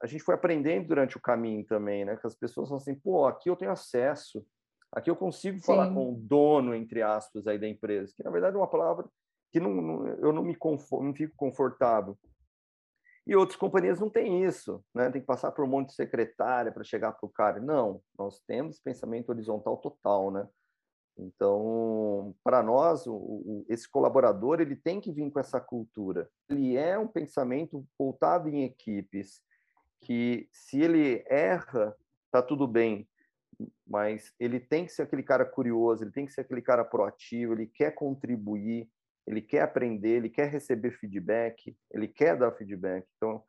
a 0.00 0.06
gente 0.06 0.22
foi 0.22 0.34
aprendendo 0.36 0.86
durante 0.86 1.16
o 1.16 1.20
caminho 1.20 1.64
também, 1.64 2.04
né? 2.04 2.16
Que 2.16 2.26
as 2.26 2.34
pessoas 2.36 2.68
falam 2.68 2.80
assim, 2.80 2.94
pô, 2.94 3.26
aqui 3.26 3.50
eu 3.50 3.56
tenho 3.56 3.72
acesso, 3.72 4.46
aqui 4.92 5.10
eu 5.10 5.16
consigo 5.16 5.58
Sim. 5.58 5.64
falar 5.64 5.92
com 5.92 6.12
o 6.12 6.16
dono, 6.16 6.74
entre 6.74 7.02
aspas, 7.02 7.46
aí 7.46 7.58
da 7.58 7.68
empresa, 7.68 8.12
que 8.16 8.24
na 8.24 8.30
verdade 8.30 8.56
é 8.56 8.58
uma 8.58 8.70
palavra 8.70 9.08
que 9.52 9.60
não, 9.60 9.74
não 9.74 10.06
eu 10.06 10.32
não 10.32 10.42
me 10.42 10.54
conforto, 10.54 11.04
não 11.04 11.14
fico 11.14 11.34
confortável. 11.36 12.18
E 13.26 13.34
outras 13.34 13.58
companhias 13.58 13.98
não 13.98 14.08
têm 14.08 14.44
isso, 14.44 14.84
né? 14.94 15.10
Tem 15.10 15.20
que 15.20 15.26
passar 15.26 15.50
por 15.50 15.64
um 15.64 15.68
monte 15.68 15.88
de 15.88 15.94
secretária 15.94 16.70
para 16.70 16.84
chegar 16.84 17.10
para 17.12 17.26
o 17.26 17.30
cara. 17.30 17.60
Não, 17.60 18.00
nós 18.16 18.40
temos 18.46 18.78
pensamento 18.78 19.30
horizontal 19.30 19.76
total, 19.78 20.30
né? 20.30 20.48
Então, 21.18 22.36
para 22.44 22.62
nós, 22.62 23.06
o, 23.06 23.14
o, 23.14 23.66
esse 23.68 23.88
colaborador 23.88 24.60
ele 24.60 24.76
tem 24.76 25.00
que 25.00 25.10
vir 25.10 25.30
com 25.30 25.40
essa 25.40 25.60
cultura. 25.60 26.28
Ele 26.48 26.76
é 26.76 26.98
um 26.98 27.08
pensamento 27.08 27.84
voltado 27.98 28.48
em 28.48 28.64
equipes, 28.64 29.40
que 30.02 30.48
se 30.52 30.80
ele 30.80 31.24
erra, 31.28 31.96
tá 32.30 32.42
tudo 32.42 32.68
bem, 32.68 33.08
mas 33.86 34.34
ele 34.38 34.60
tem 34.60 34.86
que 34.86 34.92
ser 34.92 35.02
aquele 35.02 35.22
cara 35.22 35.44
curioso, 35.44 36.04
ele 36.04 36.12
tem 36.12 36.26
que 36.26 36.32
ser 36.32 36.42
aquele 36.42 36.62
cara 36.62 36.84
proativo, 36.84 37.52
ele 37.52 37.66
quer 37.66 37.92
contribuir, 37.92 38.90
ele 39.26 39.40
quer 39.40 39.62
aprender, 39.62 40.16
ele 40.16 40.30
quer 40.30 40.48
receber 40.48 40.92
feedback, 40.92 41.76
ele 41.90 42.06
quer 42.08 42.36
dar 42.36 42.52
feedback. 42.52 43.06
Então, 43.16 43.42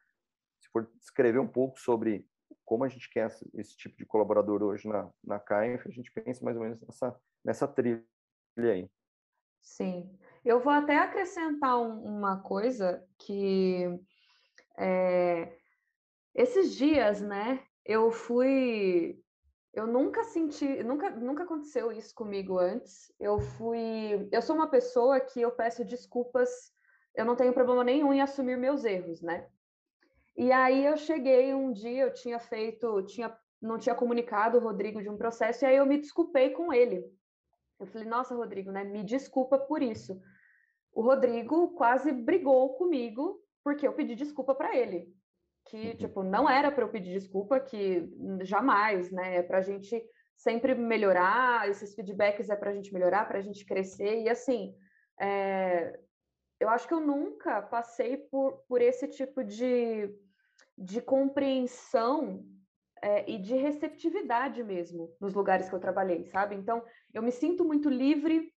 se 0.59 0.69
for 0.69 0.89
descrever 0.97 1.39
um 1.39 1.47
pouco 1.47 1.79
sobre 1.79 2.27
como 2.65 2.83
a 2.83 2.87
gente 2.87 3.09
quer 3.09 3.27
esse 3.55 3.75
tipo 3.77 3.97
de 3.97 4.05
colaborador 4.05 4.63
hoje 4.63 4.87
na, 4.87 5.09
na 5.23 5.39
CAIF, 5.39 5.87
a 5.87 5.91
gente 5.91 6.11
pensa 6.11 6.43
mais 6.43 6.57
ou 6.57 6.63
menos 6.63 6.81
nessa 6.81 7.19
nessa 7.43 7.67
trilha 7.67 8.03
aí. 8.57 8.89
Sim. 9.61 10.17
Eu 10.43 10.59
vou 10.61 10.71
até 10.71 10.97
acrescentar 10.97 11.77
um, 11.79 12.03
uma 12.03 12.41
coisa 12.41 13.05
que 13.17 13.99
é, 14.77 15.57
esses 16.35 16.75
dias, 16.75 17.21
né, 17.21 17.63
eu 17.85 18.11
fui. 18.11 19.19
Eu 19.73 19.85
nunca 19.85 20.23
senti, 20.23 20.83
nunca, 20.83 21.09
nunca 21.11 21.43
aconteceu 21.43 21.91
isso 21.91 22.13
comigo 22.15 22.57
antes. 22.57 23.13
Eu 23.19 23.39
fui. 23.39 24.27
Eu 24.31 24.41
sou 24.41 24.55
uma 24.55 24.69
pessoa 24.69 25.19
que 25.19 25.41
eu 25.41 25.51
peço 25.51 25.85
desculpas, 25.85 26.73
eu 27.13 27.25
não 27.25 27.35
tenho 27.35 27.53
problema 27.53 27.83
nenhum 27.83 28.13
em 28.13 28.21
assumir 28.21 28.57
meus 28.57 28.83
erros, 28.83 29.21
né? 29.21 29.47
E 30.35 30.51
aí 30.51 30.85
eu 30.85 30.97
cheguei 30.97 31.53
um 31.53 31.71
dia, 31.71 32.03
eu 32.03 32.13
tinha 32.13 32.39
feito, 32.39 33.01
tinha, 33.03 33.35
não 33.61 33.79
tinha 33.79 33.95
comunicado 33.95 34.57
o 34.57 34.61
Rodrigo 34.61 35.01
de 35.01 35.09
um 35.09 35.17
processo, 35.17 35.63
e 35.63 35.67
aí 35.67 35.75
eu 35.77 35.85
me 35.85 35.97
desculpei 35.97 36.51
com 36.51 36.71
ele. 36.71 37.03
Eu 37.79 37.87
falei, 37.87 38.07
nossa, 38.07 38.35
Rodrigo, 38.35 38.71
né? 38.71 38.83
Me 38.83 39.03
desculpa 39.03 39.57
por 39.57 39.81
isso. 39.81 40.19
O 40.91 41.01
Rodrigo 41.01 41.73
quase 41.75 42.11
brigou 42.11 42.75
comigo 42.75 43.39
porque 43.63 43.87
eu 43.87 43.93
pedi 43.93 44.15
desculpa 44.15 44.55
para 44.55 44.75
ele. 44.75 45.13
Que, 45.67 45.89
uhum. 45.89 45.95
tipo, 45.95 46.23
não 46.23 46.49
era 46.49 46.71
para 46.71 46.83
eu 46.83 46.89
pedir 46.89 47.13
desculpa, 47.13 47.59
que 47.59 48.09
jamais, 48.41 49.11
né? 49.11 49.37
É 49.37 49.43
para 49.43 49.59
a 49.59 49.61
gente 49.61 50.01
sempre 50.35 50.75
melhorar, 50.75 51.69
esses 51.69 51.93
feedbacks 51.93 52.49
é 52.49 52.55
para 52.55 52.69
a 52.69 52.73
gente 52.73 52.93
melhorar, 52.93 53.27
para 53.27 53.39
a 53.39 53.41
gente 53.41 53.65
crescer. 53.65 54.21
E, 54.23 54.29
assim, 54.29 54.75
é... 55.19 55.99
eu 56.59 56.69
acho 56.69 56.87
que 56.87 56.93
eu 56.93 56.99
nunca 57.01 57.61
passei 57.61 58.17
por, 58.17 58.63
por 58.67 58.81
esse 58.81 59.07
tipo 59.07 59.43
de, 59.43 60.09
de 60.77 61.01
compreensão 61.01 62.45
é, 63.01 63.29
e 63.29 63.37
de 63.37 63.55
receptividade 63.55 64.63
mesmo 64.63 65.15
nos 65.19 65.33
lugares 65.33 65.69
que 65.69 65.75
eu 65.75 65.79
trabalhei, 65.79 66.25
sabe? 66.25 66.55
Então, 66.55 66.83
eu 67.13 67.21
me 67.21 67.31
sinto 67.31 67.63
muito 67.65 67.89
livre 67.89 68.51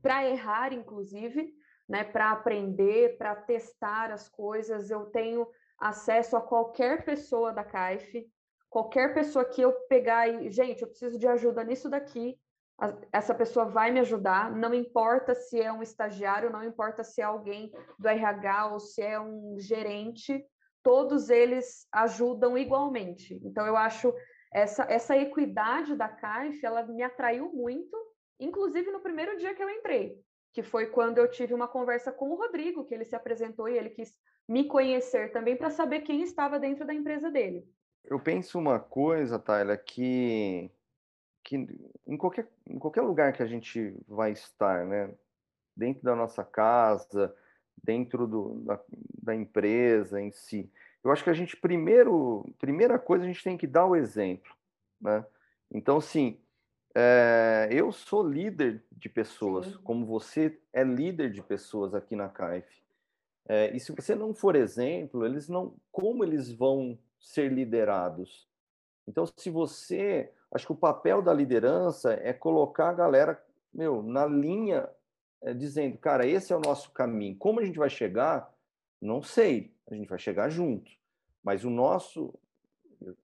para 0.00 0.28
errar, 0.28 0.72
inclusive, 0.72 1.52
né? 1.88 2.04
Para 2.04 2.30
aprender, 2.30 3.16
para 3.16 3.34
testar 3.34 4.10
as 4.10 4.28
coisas. 4.28 4.90
Eu 4.90 5.06
tenho 5.06 5.46
acesso 5.78 6.36
a 6.36 6.40
qualquer 6.40 7.04
pessoa 7.04 7.52
da 7.52 7.64
CAIF, 7.64 8.26
qualquer 8.68 9.14
pessoa 9.14 9.44
que 9.44 9.60
eu 9.60 9.72
pegar 9.88 10.28
e, 10.28 10.50
gente, 10.50 10.82
eu 10.82 10.88
preciso 10.88 11.18
de 11.18 11.26
ajuda 11.26 11.64
nisso 11.64 11.88
daqui, 11.88 12.38
essa 13.10 13.34
pessoa 13.34 13.64
vai 13.64 13.90
me 13.90 14.00
ajudar, 14.00 14.54
não 14.54 14.74
importa 14.74 15.34
se 15.34 15.60
é 15.60 15.72
um 15.72 15.82
estagiário, 15.82 16.50
não 16.50 16.62
importa 16.62 17.02
se 17.02 17.22
é 17.22 17.24
alguém 17.24 17.72
do 17.98 18.06
RH 18.06 18.72
ou 18.72 18.78
se 18.78 19.00
é 19.00 19.18
um 19.18 19.56
gerente, 19.58 20.44
todos 20.82 21.30
eles 21.30 21.86
ajudam 21.90 22.56
igualmente. 22.56 23.40
Então, 23.42 23.66
eu 23.66 23.76
acho 23.76 24.14
essa, 24.52 24.84
essa 24.84 25.16
equidade 25.16 25.96
da 25.96 26.08
CAIF, 26.08 26.64
ela 26.64 26.82
me 26.82 27.02
atraiu 27.02 27.50
muito, 27.52 27.96
inclusive 28.38 28.90
no 28.90 29.00
primeiro 29.00 29.36
dia 29.38 29.54
que 29.54 29.62
eu 29.62 29.70
entrei, 29.70 30.20
que 30.52 30.62
foi 30.62 30.86
quando 30.86 31.18
eu 31.18 31.30
tive 31.30 31.54
uma 31.54 31.68
conversa 31.68 32.12
com 32.12 32.30
o 32.30 32.36
Rodrigo, 32.36 32.84
que 32.84 32.94
ele 32.94 33.04
se 33.04 33.16
apresentou 33.16 33.68
e 33.68 33.76
ele 33.76 33.90
quis 33.90 34.14
me 34.48 34.64
conhecer 34.64 35.32
também 35.32 35.56
para 35.56 35.70
saber 35.70 36.00
quem 36.00 36.22
estava 36.22 36.58
dentro 36.58 36.86
da 36.86 36.94
empresa 36.94 37.30
dele. 37.30 37.68
Eu 38.04 38.20
penso 38.20 38.58
uma 38.58 38.78
coisa, 38.78 39.38
Tyler, 39.38 39.82
que, 39.84 40.70
que 41.42 41.56
em, 42.06 42.16
qualquer, 42.16 42.48
em 42.66 42.78
qualquer 42.78 43.02
lugar 43.02 43.32
que 43.32 43.42
a 43.42 43.46
gente 43.46 43.94
vai 44.06 44.32
estar, 44.32 44.84
né? 44.84 45.12
dentro 45.76 46.02
da 46.02 46.16
nossa 46.16 46.42
casa, 46.42 47.34
dentro 47.84 48.26
do, 48.26 48.54
da, 48.60 48.80
da 49.22 49.34
empresa 49.34 50.20
em 50.20 50.30
si. 50.30 50.70
Eu 51.04 51.12
acho 51.12 51.22
que 51.22 51.30
a 51.30 51.34
gente, 51.34 51.56
primeiro, 51.56 52.48
primeira 52.58 52.98
coisa, 52.98 53.24
a 53.24 53.28
gente 53.28 53.44
tem 53.44 53.58
que 53.58 53.66
dar 53.66 53.84
o 53.84 53.94
exemplo. 53.94 54.52
Né? 55.00 55.24
Então, 55.70 56.00
sim, 56.00 56.40
é, 56.94 57.68
eu 57.70 57.92
sou 57.92 58.26
líder 58.26 58.82
de 58.90 59.08
pessoas, 59.08 59.66
sim. 59.66 59.78
como 59.84 60.06
você 60.06 60.58
é 60.72 60.82
líder 60.82 61.30
de 61.30 61.42
pessoas 61.42 61.94
aqui 61.94 62.16
na 62.16 62.28
CAIF. 62.28 62.85
É, 63.48 63.74
e 63.74 63.80
se 63.80 63.92
você 63.92 64.14
não 64.14 64.34
for 64.34 64.56
exemplo, 64.56 65.24
eles 65.24 65.48
não, 65.48 65.74
como 65.92 66.24
eles 66.24 66.52
vão 66.52 66.98
ser 67.20 67.52
liderados? 67.52 68.48
Então, 69.06 69.24
se 69.36 69.50
você, 69.50 70.32
acho 70.52 70.66
que 70.66 70.72
o 70.72 70.76
papel 70.76 71.22
da 71.22 71.32
liderança 71.32 72.12
é 72.14 72.32
colocar 72.32 72.90
a 72.90 72.94
galera, 72.94 73.42
meu, 73.72 74.02
na 74.02 74.26
linha 74.26 74.88
é, 75.42 75.54
dizendo, 75.54 75.96
cara, 75.98 76.26
esse 76.26 76.52
é 76.52 76.56
o 76.56 76.60
nosso 76.60 76.90
caminho. 76.90 77.36
Como 77.36 77.60
a 77.60 77.64
gente 77.64 77.78
vai 77.78 77.88
chegar? 77.88 78.52
Não 79.00 79.22
sei. 79.22 79.72
A 79.88 79.94
gente 79.94 80.08
vai 80.08 80.18
chegar 80.18 80.48
junto. 80.48 80.90
Mas 81.44 81.64
o 81.64 81.70
nosso, 81.70 82.34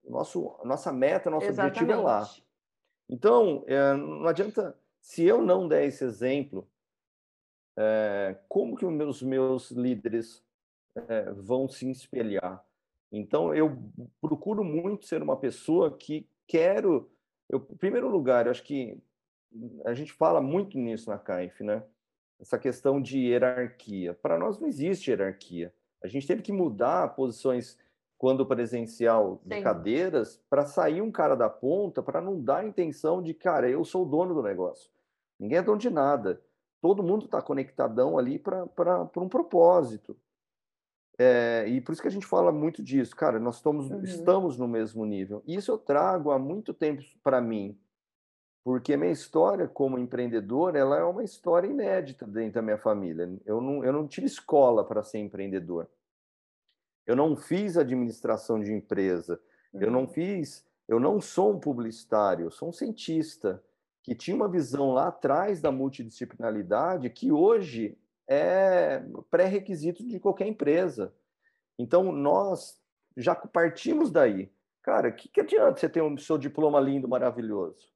o 0.04 0.10
nosso, 0.10 0.54
nossa 0.64 0.92
meta, 0.92 1.30
nosso 1.30 1.46
Exatamente. 1.46 1.78
objetivo 1.78 2.00
é 2.00 2.04
lá. 2.04 2.28
Então, 3.08 3.64
é, 3.66 3.94
não 3.94 4.28
adianta, 4.28 4.78
se 5.00 5.24
eu 5.24 5.42
não 5.42 5.66
der 5.66 5.84
esse 5.86 6.04
exemplo, 6.04 6.68
é, 7.76 8.36
como 8.48 8.76
que 8.76 8.84
os 8.84 8.92
meus, 8.92 9.22
meus 9.22 9.70
líderes 9.70 10.44
é, 10.94 11.30
vão 11.32 11.68
se 11.68 11.90
espelhar? 11.90 12.64
Então, 13.10 13.54
eu 13.54 13.76
procuro 14.20 14.64
muito 14.64 15.06
ser 15.06 15.22
uma 15.22 15.36
pessoa 15.36 15.96
que 15.96 16.26
quero. 16.46 17.10
Eu, 17.48 17.66
em 17.70 17.76
primeiro 17.76 18.08
lugar, 18.08 18.46
eu 18.46 18.50
acho 18.50 18.62
que 18.62 18.98
a 19.84 19.92
gente 19.92 20.12
fala 20.12 20.40
muito 20.40 20.78
nisso 20.78 21.10
na 21.10 21.18
CAIF, 21.18 21.62
né? 21.62 21.82
essa 22.42 22.58
questão 22.58 23.00
de 23.00 23.18
hierarquia. 23.18 24.14
Para 24.14 24.36
nós 24.36 24.58
não 24.58 24.66
existe 24.66 25.10
hierarquia. 25.10 25.72
A 26.02 26.08
gente 26.08 26.26
teve 26.26 26.42
que 26.42 26.52
mudar 26.52 27.14
posições 27.14 27.78
quando 28.18 28.44
presencial 28.44 29.40
de 29.44 29.56
Sim. 29.56 29.62
cadeiras 29.62 30.42
para 30.50 30.66
sair 30.66 31.00
um 31.00 31.10
cara 31.10 31.36
da 31.36 31.48
ponta 31.48 32.02
para 32.02 32.20
não 32.20 32.40
dar 32.40 32.58
a 32.58 32.64
intenção 32.64 33.22
de, 33.22 33.32
cara, 33.32 33.70
eu 33.70 33.84
sou 33.84 34.02
o 34.02 34.08
dono 34.08 34.34
do 34.34 34.42
negócio. 34.42 34.90
Ninguém 35.38 35.58
é 35.58 35.62
dono 35.62 35.78
de 35.78 35.88
nada. 35.88 36.42
Todo 36.82 37.00
mundo 37.00 37.26
está 37.26 37.40
conectadão 37.40 38.18
ali 38.18 38.40
para 38.40 39.08
um 39.16 39.28
propósito. 39.28 40.16
É, 41.16 41.64
e 41.68 41.80
por 41.80 41.92
isso 41.92 42.02
que 42.02 42.08
a 42.08 42.10
gente 42.10 42.26
fala 42.26 42.50
muito 42.50 42.82
disso, 42.82 43.14
cara, 43.14 43.38
nós 43.38 43.56
estamos, 43.56 43.88
uhum. 43.88 44.02
estamos 44.02 44.58
no 44.58 44.66
mesmo 44.66 45.06
nível. 45.06 45.44
Isso 45.46 45.70
eu 45.70 45.78
trago 45.78 46.32
há 46.32 46.40
muito 46.40 46.74
tempo 46.74 47.00
para 47.22 47.40
mim, 47.40 47.78
porque 48.64 48.96
minha 48.96 49.12
história 49.12 49.68
como 49.68 49.96
empreendedor 49.96 50.74
ela 50.74 50.98
é 50.98 51.04
uma 51.04 51.22
história 51.22 51.68
inédita 51.68 52.26
dentro 52.26 52.54
da 52.54 52.62
minha 52.62 52.78
família. 52.78 53.32
Eu 53.46 53.60
não, 53.60 53.84
eu 53.84 53.92
não 53.92 54.08
tive 54.08 54.26
escola 54.26 54.84
para 54.84 55.04
ser 55.04 55.18
empreendedor. 55.18 55.88
Eu 57.06 57.14
não 57.14 57.36
fiz 57.36 57.76
administração 57.76 58.60
de 58.60 58.72
empresa. 58.72 59.40
Eu 59.72 59.90
não 59.90 60.00
uhum. 60.00 60.08
fiz, 60.08 60.66
eu 60.88 60.98
não 60.98 61.20
sou 61.20 61.52
um 61.52 61.60
publicitário, 61.60 62.46
eu 62.46 62.50
sou 62.50 62.70
um 62.70 62.72
cientista 62.72 63.62
que 64.02 64.14
tinha 64.14 64.36
uma 64.36 64.48
visão 64.48 64.92
lá 64.92 65.08
atrás 65.08 65.60
da 65.60 65.70
multidisciplinaridade 65.70 67.08
que 67.10 67.30
hoje 67.30 67.96
é 68.28 69.02
pré-requisito 69.30 70.06
de 70.06 70.18
qualquer 70.18 70.46
empresa. 70.46 71.14
Então, 71.78 72.12
nós 72.12 72.80
já 73.16 73.34
partimos 73.34 74.10
daí. 74.10 74.50
Cara, 74.82 75.10
o 75.10 75.12
que, 75.12 75.28
que 75.28 75.40
adianta 75.40 75.78
você 75.78 75.88
ter 75.88 76.02
o 76.02 76.18
seu 76.18 76.36
diploma 76.36 76.80
lindo, 76.80 77.08
maravilhoso? 77.08 77.92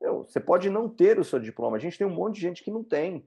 Meu, 0.00 0.24
você 0.24 0.40
pode 0.40 0.70
não 0.70 0.88
ter 0.88 1.18
o 1.18 1.24
seu 1.24 1.38
diploma. 1.38 1.76
A 1.76 1.80
gente 1.80 1.98
tem 1.98 2.06
um 2.06 2.14
monte 2.14 2.36
de 2.36 2.40
gente 2.42 2.62
que 2.62 2.70
não 2.70 2.82
tem, 2.82 3.26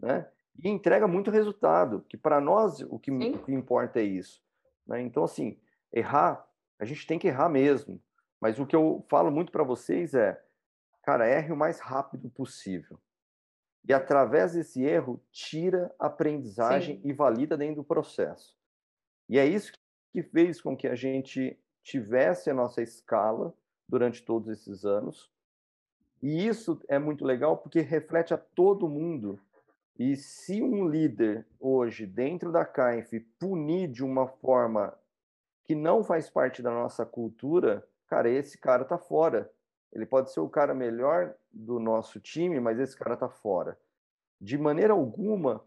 né? 0.00 0.28
E 0.62 0.68
entrega 0.68 1.08
muito 1.08 1.30
resultado, 1.30 2.04
que 2.08 2.16
para 2.16 2.40
nós 2.40 2.80
o 2.82 2.98
que, 2.98 3.10
o 3.10 3.38
que, 3.38 3.52
importa 3.52 4.00
é 4.00 4.04
isso. 4.04 4.42
Né? 4.86 5.00
Então, 5.00 5.24
assim, 5.24 5.58
errar, 5.92 6.46
a 6.78 6.84
gente 6.84 7.06
tem 7.06 7.18
que 7.18 7.28
errar 7.28 7.48
mesmo. 7.48 8.00
Mas 8.40 8.58
o 8.58 8.66
que 8.66 8.76
eu 8.76 9.04
falo 9.08 9.30
muito 9.30 9.50
para 9.50 9.64
vocês 9.64 10.14
é, 10.14 10.40
cara, 11.02 11.28
erre 11.28 11.52
o 11.52 11.56
mais 11.56 11.80
rápido 11.80 12.30
possível. 12.30 12.98
E 13.84 13.92
através 13.92 14.52
desse 14.52 14.82
erro, 14.84 15.20
tira 15.30 15.92
aprendizagem 15.98 16.96
Sim. 16.96 17.08
e 17.08 17.12
valida 17.12 17.56
dentro 17.56 17.76
do 17.76 17.84
processo. 17.84 18.56
E 19.28 19.38
é 19.38 19.46
isso 19.46 19.72
que 20.12 20.22
fez 20.22 20.60
com 20.60 20.76
que 20.76 20.86
a 20.86 20.94
gente 20.94 21.58
tivesse 21.82 22.48
a 22.48 22.54
nossa 22.54 22.80
escala 22.80 23.52
durante 23.88 24.22
todos 24.22 24.48
esses 24.48 24.84
anos. 24.84 25.30
E 26.22 26.46
isso 26.46 26.80
é 26.86 26.98
muito 26.98 27.24
legal 27.24 27.58
porque 27.58 27.80
reflete 27.80 28.32
a 28.32 28.38
todo 28.38 28.88
mundo. 28.88 29.40
E 29.98 30.16
se 30.16 30.62
um 30.62 30.88
líder 30.88 31.46
hoje, 31.58 32.06
dentro 32.06 32.52
da 32.52 32.64
CAIF, 32.64 33.18
punir 33.38 33.88
de 33.88 34.04
uma 34.04 34.28
forma 34.28 34.96
que 35.64 35.74
não 35.74 36.04
faz 36.04 36.30
parte 36.30 36.62
da 36.62 36.70
nossa 36.70 37.04
cultura, 37.04 37.86
cara, 38.06 38.30
esse 38.30 38.56
cara 38.58 38.84
tá 38.84 38.96
fora. 38.96 39.50
Ele 39.92 40.06
pode 40.06 40.32
ser 40.32 40.40
o 40.40 40.48
cara 40.48 40.74
melhor 40.74 41.34
do 41.52 41.78
nosso 41.78 42.18
time, 42.18 42.58
mas 42.58 42.78
esse 42.78 42.96
cara 42.96 43.16
tá 43.16 43.28
fora. 43.28 43.78
De 44.40 44.56
maneira 44.56 44.92
alguma, 44.92 45.62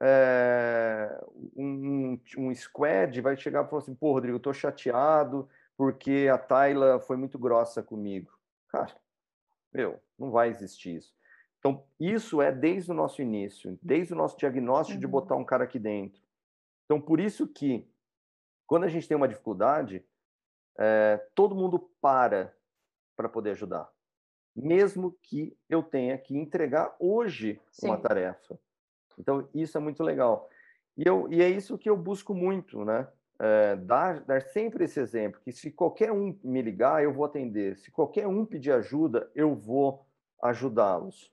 é, 0.00 1.22
um, 1.56 2.18
um 2.38 2.54
squad 2.54 3.20
vai 3.20 3.36
chegar 3.36 3.64
e 3.64 3.68
falar 3.68 3.82
assim: 3.82 3.94
pô, 3.94 4.12
Rodrigo, 4.12 4.36
eu 4.36 4.42
tô 4.42 4.52
chateado 4.52 5.48
porque 5.76 6.28
a 6.32 6.38
Tayla 6.38 7.00
foi 7.00 7.16
muito 7.16 7.38
grossa 7.38 7.82
comigo. 7.82 8.32
Cara, 8.68 8.94
meu, 9.72 10.00
não 10.18 10.30
vai 10.30 10.48
existir 10.48 10.96
isso. 10.96 11.14
Então, 11.58 11.82
isso 11.98 12.42
é 12.42 12.52
desde 12.52 12.90
o 12.90 12.94
nosso 12.94 13.22
início, 13.22 13.78
desde 13.82 14.12
o 14.12 14.16
nosso 14.16 14.36
diagnóstico 14.36 14.96
uhum. 14.96 15.00
de 15.00 15.06
botar 15.06 15.34
um 15.36 15.44
cara 15.44 15.64
aqui 15.64 15.78
dentro. 15.78 16.22
Então, 16.84 17.00
por 17.00 17.18
isso 17.18 17.48
que, 17.48 17.88
quando 18.66 18.84
a 18.84 18.88
gente 18.88 19.08
tem 19.08 19.16
uma 19.16 19.26
dificuldade, 19.26 20.04
é, 20.78 21.16
todo 21.34 21.54
mundo 21.54 21.90
para 22.00 22.54
para 23.16 23.28
poder 23.28 23.50
ajudar. 23.52 23.88
Mesmo 24.54 25.16
que 25.22 25.56
eu 25.68 25.82
tenha 25.82 26.16
que 26.16 26.36
entregar 26.36 26.94
hoje 26.98 27.60
Sim. 27.70 27.88
uma 27.88 27.98
tarefa. 27.98 28.58
Então, 29.18 29.48
isso 29.54 29.76
é 29.76 29.80
muito 29.80 30.02
legal. 30.02 30.48
E, 30.96 31.06
eu, 31.06 31.26
e 31.30 31.42
é 31.42 31.48
isso 31.48 31.78
que 31.78 31.90
eu 31.90 31.96
busco 31.96 32.34
muito, 32.34 32.84
né? 32.84 33.08
É, 33.38 33.76
dar, 33.76 34.20
dar 34.20 34.40
sempre 34.42 34.84
esse 34.84 35.00
exemplo, 35.00 35.40
que 35.44 35.50
se 35.50 35.70
qualquer 35.70 36.12
um 36.12 36.38
me 36.42 36.62
ligar, 36.62 37.02
eu 37.02 37.12
vou 37.12 37.24
atender. 37.24 37.76
Se 37.76 37.90
qualquer 37.90 38.28
um 38.28 38.46
pedir 38.46 38.70
ajuda, 38.72 39.28
eu 39.34 39.54
vou 39.54 40.06
ajudá-los. 40.40 41.32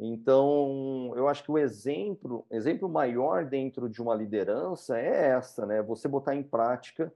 Então, 0.00 1.12
eu 1.14 1.28
acho 1.28 1.44
que 1.44 1.50
o 1.50 1.58
exemplo, 1.58 2.46
exemplo 2.50 2.88
maior 2.88 3.44
dentro 3.44 3.88
de 3.88 4.02
uma 4.02 4.14
liderança 4.14 4.98
é 4.98 5.28
essa, 5.28 5.66
né? 5.66 5.82
Você 5.82 6.08
botar 6.08 6.34
em 6.34 6.42
prática 6.42 7.12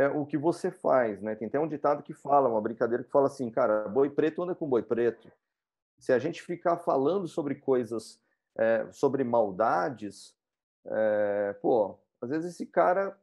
é, 0.00 0.08
o 0.08 0.24
que 0.24 0.38
você 0.38 0.70
faz, 0.70 1.20
né? 1.20 1.34
Tem 1.34 1.46
até 1.46 1.60
um 1.60 1.68
ditado 1.68 2.02
que 2.02 2.14
fala, 2.14 2.48
uma 2.48 2.60
brincadeira 2.60 3.04
que 3.04 3.10
fala 3.10 3.26
assim, 3.26 3.50
cara, 3.50 3.86
boi 3.86 4.08
preto 4.08 4.42
anda 4.42 4.54
com 4.54 4.66
boi 4.66 4.82
preto. 4.82 5.30
Se 5.98 6.10
a 6.10 6.18
gente 6.18 6.42
ficar 6.42 6.78
falando 6.78 7.28
sobre 7.28 7.56
coisas, 7.56 8.18
é, 8.56 8.90
sobre 8.92 9.22
maldades, 9.24 10.34
é, 10.86 11.52
pô, 11.60 11.98
às 12.22 12.30
vezes 12.30 12.54
esse 12.54 12.64
cara 12.64 13.14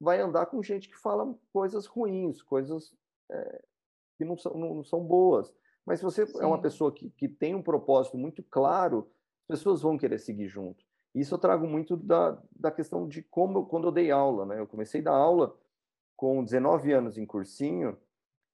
vai 0.00 0.20
andar 0.20 0.46
com 0.46 0.60
gente 0.60 0.88
que 0.88 0.96
fala 0.98 1.32
coisas 1.52 1.86
ruins, 1.86 2.42
coisas 2.42 2.92
é, 3.30 3.62
que 4.18 4.24
não 4.24 4.36
são, 4.36 4.54
não, 4.54 4.74
não, 4.74 4.84
são 4.84 5.04
boas. 5.04 5.54
Mas 5.86 6.00
se 6.00 6.04
você 6.04 6.26
Sim. 6.26 6.42
é 6.42 6.46
uma 6.46 6.60
pessoa 6.60 6.90
que, 6.90 7.10
que 7.10 7.28
tem 7.28 7.54
um 7.54 7.62
propósito 7.62 8.18
muito 8.18 8.42
claro, 8.42 9.08
as 9.48 9.58
pessoas 9.58 9.82
vão 9.82 9.96
querer 9.96 10.18
seguir 10.18 10.48
junto. 10.48 10.84
Isso 11.14 11.32
eu 11.32 11.38
trago 11.38 11.64
muito 11.64 11.96
da, 11.96 12.36
da 12.50 12.72
questão 12.72 13.06
de 13.06 13.22
como, 13.22 13.66
quando 13.66 13.86
eu 13.86 13.92
dei 13.92 14.10
aula, 14.10 14.44
né? 14.44 14.58
Eu 14.58 14.66
comecei 14.66 15.00
a 15.00 15.04
dar 15.04 15.12
aula 15.12 15.56
com 16.16 16.44
19 16.44 16.92
anos 16.92 17.18
em 17.18 17.26
cursinho, 17.26 17.96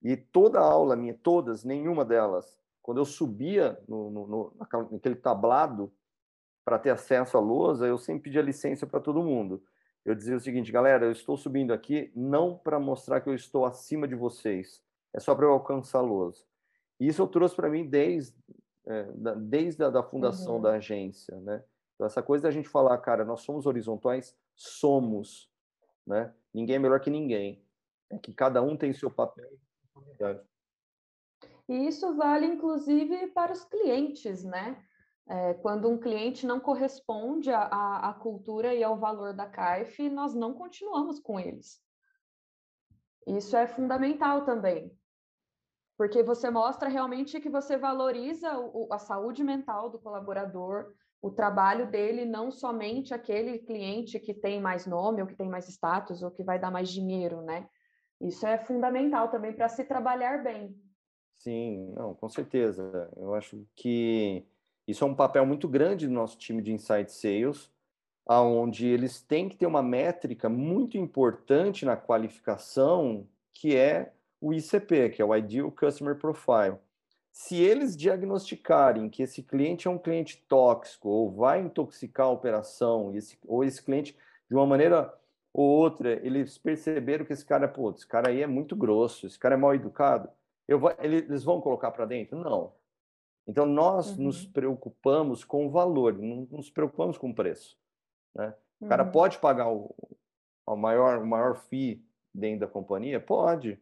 e 0.03 0.17
toda 0.17 0.59
a 0.59 0.65
aula 0.65 0.97
minha, 0.97 1.15
todas, 1.15 1.65
nenhuma 1.65 2.05
delas, 2.05 2.59
quando 2.83 2.99
eu 2.99 3.05
subia 3.05 3.79
no, 3.87 4.11
no, 4.11 4.27
no 4.27 4.53
naquele 4.91 5.15
tablado 5.15 5.93
para 6.65 6.79
ter 6.79 6.91
acesso 6.91 7.37
à 7.37 7.41
lousa, 7.41 7.87
eu 7.87 7.99
sempre 7.99 8.25
pedia 8.25 8.43
licença 8.43 8.87
para 8.87 9.01
todo 9.01 9.23
mundo. 9.23 9.63
Eu 10.05 10.15
dizia 10.15 10.37
o 10.37 10.41
seguinte, 10.41 10.73
galera, 10.73 11.05
eu 11.05 11.13
estou 11.13 11.37
subindo 11.37 11.73
aqui 11.73 12.11
não 12.17 12.57
para 12.57 12.81
mostrar 12.81 13.21
que 13.21 13.29
eu 13.29 13.35
estou 13.35 13.67
acima 13.67 14.09
de 14.09 14.15
vocês, 14.15 14.83
é 15.13 15.21
só 15.21 15.35
para 15.35 15.47
eu 15.47 15.53
alcançar 15.53 15.99
a 15.99 16.03
lousa. 16.03 16.45
E 16.99 17.07
isso 17.07 17.21
eu 17.21 17.27
trouxe 17.27 17.55
para 17.55 17.69
mim 17.69 17.87
desde, 17.87 18.35
é, 18.87 19.05
desde 19.37 19.83
a 19.85 19.91
da 19.91 20.03
fundação 20.03 20.57
uhum. 20.57 20.63
da 20.63 20.73
agência, 20.73 21.39
né? 21.41 21.63
Então, 21.95 22.07
essa 22.07 22.23
coisa 22.23 22.45
da 22.45 22.51
gente 22.51 22.69
falar, 22.69 22.97
cara, 22.99 23.27
nós 23.27 23.43
somos 23.43 23.67
horizontais, 23.67 24.35
somos, 24.55 25.50
né? 26.11 26.35
Ninguém 26.53 26.77
é 26.77 26.79
melhor 26.79 27.01
que 27.01 27.09
ninguém. 27.09 27.65
É 28.11 28.19
que 28.19 28.35
cada 28.35 28.61
um 28.61 28.77
tem 28.77 28.93
seu 28.93 29.11
papel 29.11 29.51
e 31.69 31.87
isso 31.87 32.15
vale, 32.15 32.47
inclusive, 32.47 33.29
para 33.29 33.53
os 33.53 33.65
clientes, 33.65 34.45
né? 34.45 34.83
É, 35.29 35.55
quando 35.55 35.89
um 35.89 35.99
cliente 35.99 36.45
não 36.45 36.59
corresponde 36.59 37.53
à, 37.53 38.09
à, 38.09 38.13
cultura 38.15 38.75
e 38.75 38.83
ao 38.83 38.99
valor 38.99 39.33
da 39.33 39.47
CAIF, 39.47 40.11
nós 40.11 40.35
não 40.35 40.53
continuamos 40.53 41.21
com 41.21 41.39
eles. 41.39 41.81
Isso 43.27 43.57
é 43.57 43.69
fundamental 43.69 44.45
também, 44.45 44.93
porque 45.97 46.25
você 46.25 46.51
mostra 46.51 46.89
realmente 46.89 47.41
que 47.41 47.49
você 47.49 47.77
valoriza 47.77 48.59
o, 48.59 48.93
a 48.93 48.99
saúde 48.99 49.45
mental 49.45 49.89
do 49.89 50.01
colaborador, 50.01 50.93
o 51.23 51.31
trabalho 51.31 51.91
dele, 51.91 52.25
não 52.25 52.51
somente 52.51 53.13
aquele 53.13 53.59
cliente 53.59 54.19
que 54.19 54.33
tem 54.33 54.61
mais 54.61 54.87
nome, 54.87 55.21
ou 55.21 55.29
que 55.29 55.37
tem 55.37 55.49
mais 55.49 55.69
status, 55.69 56.23
ou 56.23 56.31
que 56.31 56.43
vai 56.43 56.59
dar 56.59 56.71
mais 56.71 56.89
dinheiro, 56.89 57.43
né? 57.43 57.69
Isso 58.21 58.47
é 58.47 58.59
fundamental 58.59 59.29
também 59.29 59.53
para 59.53 59.69
se 59.69 59.85
trabalhar 59.85 60.43
bem. 60.43 60.75
Sim, 61.35 61.93
não, 61.95 62.15
com 62.15 62.29
certeza. 62.29 63.11
Eu 63.17 63.35
acho 63.35 63.67
que 63.75 64.47
isso 64.87 65.05
é 65.05 65.07
um 65.07 65.15
papel 65.15 65.45
muito 65.47 65.69
grande 65.69 66.07
do 66.07 66.13
nosso 66.13 66.39
time 66.39 66.63
de 66.63 66.73
Insight 66.73 67.13
Sales, 67.13 67.71
aonde 68.27 68.87
eles 68.87 69.23
têm 69.23 69.49
que 69.49 69.57
ter 69.57 69.67
uma 69.67 69.83
métrica 69.83 70.49
muito 70.49 70.97
importante 70.97 71.85
na 71.85 71.97
qualificação, 71.97 73.27
que 73.53 73.77
é 73.77 74.13
o 74.41 74.53
ICP, 74.53 75.11
que 75.11 75.23
é 75.23 75.25
o 75.25 75.35
Ideal 75.35 75.71
Customer 75.71 76.17
Profile 76.17 76.79
se 77.33 77.57
eles 77.57 77.97
diagnosticarem 77.97 79.09
que 79.09 79.23
esse 79.23 79.43
cliente 79.43 79.87
é 79.87 79.91
um 79.91 79.99
cliente 79.99 80.45
tóxico 80.49 81.09
ou 81.09 81.31
vai 81.31 81.61
intoxicar 81.61 82.27
a 82.27 82.31
operação, 82.31 83.15
esse, 83.15 83.39
ou 83.47 83.65
esse 83.65 83.83
cliente, 83.83 84.17
de 84.49 84.55
uma 84.55 84.67
maneira 84.67 85.15
ou 85.53 85.67
outra, 85.67 86.13
eles 86.25 86.59
perceberam 86.59 87.25
que 87.25 87.33
esse 87.33 87.45
cara, 87.45 87.67
pô, 87.69 87.91
esse 87.91 88.07
cara 88.07 88.29
aí 88.31 88.43
é 88.43 88.47
muito 88.47 88.77
grosso, 88.77 89.27
esse 89.27 89.39
cara 89.39 89.55
é 89.55 89.59
mal 89.59 89.75
educado, 89.75 90.29
vou, 90.69 90.93
eles 91.01 91.43
vão 91.43 91.61
colocar 91.61 91.91
para 91.91 92.07
dentro? 92.07 92.39
Não. 92.39 92.73
Então, 93.47 93.67
nós 93.67 94.17
uhum. 94.17 94.25
nos 94.25 94.45
preocupamos 94.47 95.45
com 95.45 95.67
o 95.67 95.71
valor, 95.71 96.17
não 96.17 96.47
nos 96.51 96.71
preocupamos 96.71 97.19
com 97.19 97.31
o 97.31 97.35
preço. 97.35 97.77
Né? 98.35 98.55
O 98.81 98.87
cara 98.87 99.05
uhum. 99.05 99.11
pode 99.11 99.39
pagar 99.39 99.69
o, 99.73 99.95
o, 100.67 100.77
maior, 100.77 101.19
o 101.19 101.27
maior 101.27 101.57
FII 101.57 102.05
dentro 102.33 102.61
da 102.61 102.69
companhia? 102.69 103.19
Pode, 103.19 103.79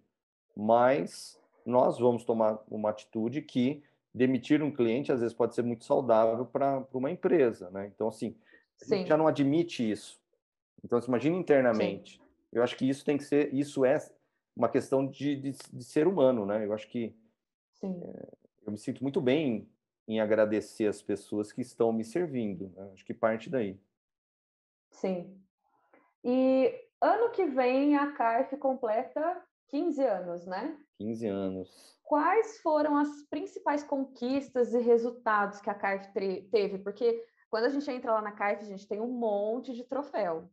mas 0.56 1.38
nós 1.68 1.98
vamos 1.98 2.24
tomar 2.24 2.59
uma 2.68 2.90
atitude 2.90 3.42
que 3.42 3.83
demitir 4.14 4.62
um 4.62 4.70
cliente 4.70 5.12
às 5.12 5.20
vezes 5.20 5.35
pode 5.35 5.54
ser 5.54 5.62
muito 5.62 5.85
saudável 5.85 6.46
para 6.46 6.85
uma 6.92 7.11
empresa, 7.11 7.70
né? 7.70 7.90
Então, 7.94 8.09
assim, 8.09 8.35
a 8.81 8.94
gente 8.94 9.09
já 9.09 9.16
não 9.16 9.26
admite 9.26 9.88
isso. 9.88 10.20
Então, 10.83 11.00
se 11.00 11.09
imagina 11.09 11.37
internamente. 11.37 12.16
Sim. 12.16 12.22
Eu 12.52 12.62
acho 12.62 12.76
que 12.76 12.88
isso 12.88 13.04
tem 13.04 13.18
que 13.18 13.24
ser, 13.24 13.52
isso 13.52 13.85
é 13.85 13.98
uma 14.57 14.68
questão 14.68 15.07
de, 15.07 15.37
de, 15.37 15.52
de 15.72 15.85
ser 15.85 16.07
humano, 16.07 16.46
né? 16.46 16.64
Eu 16.64 16.72
acho 16.72 16.88
que 16.88 17.14
é, 17.83 18.28
eu 18.66 18.72
me 18.72 18.78
sinto 18.78 19.02
muito 19.02 19.20
bem 19.20 19.68
em 20.07 20.20
agradecer 20.20 20.87
as 20.87 21.02
pessoas 21.02 21.52
que 21.52 21.61
estão 21.61 21.92
me 21.92 22.02
servindo. 22.04 22.72
Né? 22.74 22.90
Acho 22.94 23.04
que 23.04 23.12
parte 23.12 23.50
daí. 23.50 23.78
Sim. 24.90 25.38
E 26.24 26.74
ano 27.00 27.31
que 27.31 27.44
vem 27.44 27.96
a 27.96 28.12
CARF 28.12 28.57
completa 28.57 29.42
15 29.68 30.02
anos, 30.02 30.46
né? 30.46 30.76
15 30.98 31.26
anos. 31.26 31.98
Quais 32.02 32.61
foram 32.61 32.96
as 32.96 33.22
principais 33.31 33.83
conquistas 33.83 34.72
e 34.72 34.78
resultados 34.78 35.61
que 35.61 35.70
a 35.70 35.74
CARF 35.74 36.11
teve? 36.50 36.78
Porque 36.78 37.24
quando 37.50 37.64
a 37.64 37.68
gente 37.68 37.90
entra 37.90 38.12
lá 38.12 38.22
na 38.22 38.33
CARF, 38.33 38.62
a 38.62 38.66
gente 38.66 38.87
tem 38.87 39.00
um 39.00 39.12
monte 39.12 39.74
de 39.74 39.85
troféu. 39.85 40.50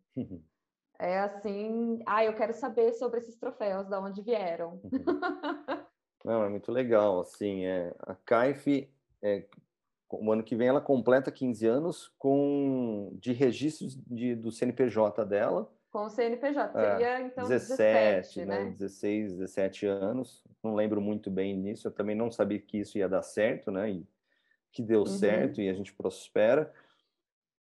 É 1.00 1.20
assim, 1.20 2.00
ah, 2.06 2.24
eu 2.24 2.34
quero 2.34 2.54
saber 2.54 2.94
sobre 2.94 3.20
esses 3.20 3.36
troféus, 3.36 3.88
de 3.88 3.96
onde 3.96 4.22
vieram. 4.22 4.80
Uhum. 4.84 5.84
Não, 6.24 6.44
é 6.44 6.50
muito 6.50 6.72
legal, 6.72 7.20
assim, 7.20 7.66
é, 7.66 7.94
a 8.00 8.16
CAIF, 8.16 8.90
é, 9.22 9.46
o 10.10 10.32
ano 10.32 10.44
que 10.44 10.56
vem 10.56 10.68
ela 10.68 10.82
completa 10.82 11.32
15 11.32 11.68
anos 11.68 12.14
com 12.18 13.16
de 13.20 13.34
registros 13.34 13.96
de, 14.08 14.36
do 14.36 14.52
CNPJ 14.52 15.26
dela. 15.26 15.72
Com 15.96 16.08
o 16.08 16.10
CNPJ, 16.10 16.78
é, 16.78 16.92
seria 16.92 17.22
então 17.22 17.48
17, 17.48 18.42
17 18.42 18.46
né? 18.46 18.64
né? 18.66 18.72
16, 18.72 19.38
17 19.38 19.86
anos, 19.86 20.44
não 20.62 20.76
lembro 20.76 21.00
muito 21.00 21.32
bem 21.32 21.56
nisso, 21.56 21.88
eu 21.88 21.92
também 21.94 22.14
não 22.14 22.30
sabia 22.30 22.60
que 22.60 22.80
isso 22.80 22.98
ia 22.98 23.08
dar 23.08 23.22
certo, 23.22 23.72
né, 23.72 23.92
e 23.92 24.08
que 24.74 24.84
deu 24.84 25.00
uhum. 25.00 25.06
certo 25.06 25.62
e 25.62 25.70
a 25.70 25.74
gente 25.74 25.94
prospera, 25.94 26.70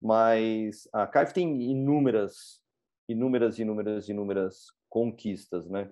mas 0.01 0.89
a 0.91 1.05
CAIF 1.05 1.31
tem 1.31 1.61
inúmeras 1.61 2.59
inúmeras, 3.07 3.59
inúmeras, 3.59 4.09
inúmeras 4.09 4.71
conquistas, 4.89 5.69
né? 5.69 5.91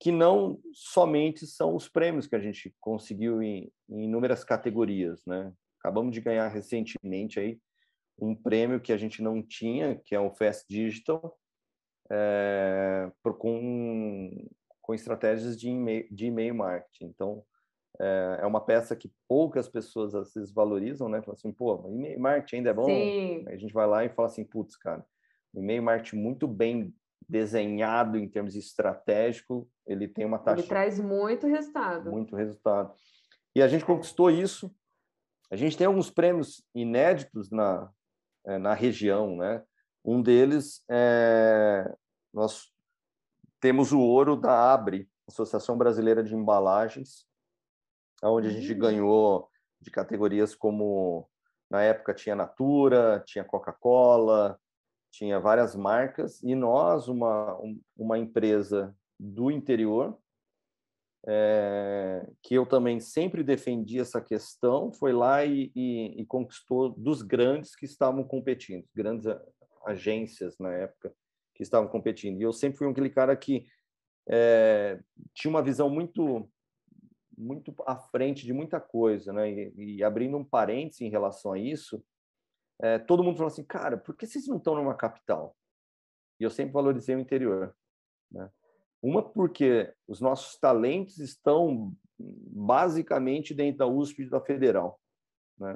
Que 0.00 0.10
não 0.10 0.58
somente 0.72 1.46
são 1.46 1.76
os 1.76 1.88
prêmios 1.88 2.26
que 2.26 2.34
a 2.34 2.40
gente 2.40 2.74
conseguiu 2.80 3.40
em, 3.40 3.72
em 3.88 4.06
inúmeras 4.06 4.42
categorias, 4.42 5.24
né? 5.24 5.52
Acabamos 5.78 6.12
de 6.12 6.20
ganhar 6.20 6.48
recentemente 6.48 7.38
aí 7.38 7.60
um 8.18 8.34
prêmio 8.34 8.80
que 8.80 8.92
a 8.92 8.96
gente 8.96 9.22
não 9.22 9.40
tinha, 9.40 9.94
que 9.94 10.16
é 10.16 10.18
o 10.18 10.32
Fast 10.32 10.66
Digital, 10.68 11.38
é, 12.10 13.10
com, 13.38 14.48
com 14.80 14.94
estratégias 14.94 15.58
de 15.58 15.68
e-mail, 15.68 16.06
de 16.10 16.26
e-mail 16.26 16.54
marketing. 16.54 17.06
Então, 17.06 17.42
é, 18.00 18.38
é 18.42 18.46
uma 18.46 18.60
peça 18.60 18.94
que 18.94 19.10
poucas 19.28 19.68
pessoas 19.68 20.14
às 20.14 20.32
vezes 20.34 20.52
valorizam, 20.52 21.08
né? 21.08 21.20
Falam 21.20 21.34
assim, 21.34 21.52
pô, 21.52 21.84
e-mail 21.88 22.20
marketing 22.20 22.56
ainda 22.56 22.70
é 22.70 22.74
bom? 22.74 22.84
Sim. 22.84 23.44
Aí 23.48 23.54
a 23.54 23.58
gente 23.58 23.72
vai 23.72 23.86
lá 23.86 24.04
e 24.04 24.10
fala 24.10 24.28
assim, 24.28 24.44
putz, 24.44 24.76
cara, 24.76 25.04
e-mail 25.54 25.82
marketing 25.82 26.16
muito 26.16 26.46
bem 26.46 26.94
desenhado 27.28 28.16
em 28.16 28.28
termos 28.28 28.54
estratégico, 28.54 29.68
ele 29.86 30.06
tem 30.06 30.24
uma 30.24 30.38
taxa. 30.38 30.60
Ele 30.60 30.68
traz 30.68 31.00
muito 31.00 31.46
resultado. 31.46 32.10
Muito 32.10 32.36
resultado. 32.36 32.94
E 33.54 33.62
a 33.62 33.68
gente 33.68 33.84
conquistou 33.84 34.30
isso. 34.30 34.70
A 35.50 35.56
gente 35.56 35.76
tem 35.76 35.86
alguns 35.86 36.10
prêmios 36.10 36.62
inéditos 36.74 37.50
na, 37.50 37.90
é, 38.46 38.58
na 38.58 38.74
região, 38.74 39.36
né? 39.36 39.62
Um 40.06 40.22
deles 40.22 40.84
é 40.88 41.92
nós 42.32 42.70
temos 43.60 43.92
o 43.92 44.00
ouro 44.00 44.36
da 44.36 44.72
Abre, 44.72 45.08
Associação 45.26 45.76
Brasileira 45.76 46.22
de 46.22 46.34
Embalagens, 46.34 47.26
onde 48.22 48.48
a 48.48 48.50
gente 48.50 48.72
uhum. 48.72 48.78
ganhou 48.78 49.50
de 49.80 49.90
categorias 49.90 50.54
como 50.54 51.28
na 51.70 51.82
época 51.82 52.14
tinha 52.14 52.36
Natura, 52.36 53.22
tinha 53.26 53.42
Coca-Cola, 53.42 54.60
tinha 55.10 55.40
várias 55.40 55.74
marcas 55.74 56.42
e 56.42 56.54
nós, 56.54 57.08
uma, 57.08 57.58
uma 57.96 58.18
empresa 58.18 58.94
do 59.18 59.50
interior, 59.50 60.16
é, 61.26 62.30
que 62.42 62.54
eu 62.54 62.66
também 62.66 63.00
sempre 63.00 63.42
defendi 63.42 63.98
essa 63.98 64.20
questão, 64.20 64.92
foi 64.92 65.12
lá 65.12 65.44
e, 65.44 65.72
e, 65.74 66.20
e, 66.20 66.26
conquistou 66.26 66.90
dos 66.90 67.20
grandes 67.22 67.74
que 67.74 67.84
estavam 67.84 68.22
competindo, 68.22 68.84
grandes 68.94 69.26
agências 69.86 70.58
na 70.58 70.72
época 70.72 71.14
que 71.54 71.62
estavam 71.62 71.88
competindo. 71.88 72.40
E 72.40 72.42
eu 72.42 72.52
sempre 72.52 72.78
fui 72.78 72.88
aquele 72.88 73.10
cara 73.10 73.36
que 73.36 73.66
é, 74.28 75.00
tinha 75.32 75.50
uma 75.50 75.62
visão 75.62 75.88
muito 75.88 76.50
muito 77.38 77.74
à 77.86 77.94
frente 77.94 78.46
de 78.46 78.52
muita 78.54 78.80
coisa, 78.80 79.30
né? 79.30 79.50
E, 79.50 79.96
e 79.96 80.04
abrindo 80.04 80.38
um 80.38 80.44
parênteses 80.44 81.02
em 81.02 81.10
relação 81.10 81.52
a 81.52 81.58
isso, 81.58 82.02
é, 82.80 82.98
todo 82.98 83.22
mundo 83.22 83.36
falou 83.36 83.48
assim, 83.48 83.64
cara, 83.64 83.96
por 83.96 84.16
que 84.16 84.26
vocês 84.26 84.46
não 84.46 84.56
estão 84.56 84.74
numa 84.74 84.94
capital? 84.94 85.54
E 86.40 86.44
eu 86.44 86.50
sempre 86.50 86.72
valorizei 86.72 87.14
o 87.14 87.20
interior. 87.20 87.74
Né? 88.30 88.50
Uma 89.02 89.22
porque 89.22 89.92
os 90.06 90.20
nossos 90.20 90.58
talentos 90.58 91.18
estão 91.18 91.94
basicamente 92.18 93.54
dentro 93.54 93.78
da 93.78 93.86
USP 93.86 94.22
e 94.22 94.30
da 94.30 94.40
Federal. 94.40 95.00
Né? 95.58 95.74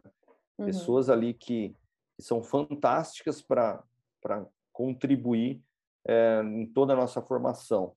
Uhum. 0.58 0.66
Pessoas 0.66 1.08
ali 1.08 1.34
que, 1.34 1.74
que 2.16 2.22
são 2.22 2.42
fantásticas 2.42 3.40
para 3.42 3.82
contribuir 4.72 5.62
é, 6.06 6.40
em 6.42 6.66
toda 6.66 6.92
a 6.92 6.96
nossa 6.96 7.20
formação. 7.20 7.94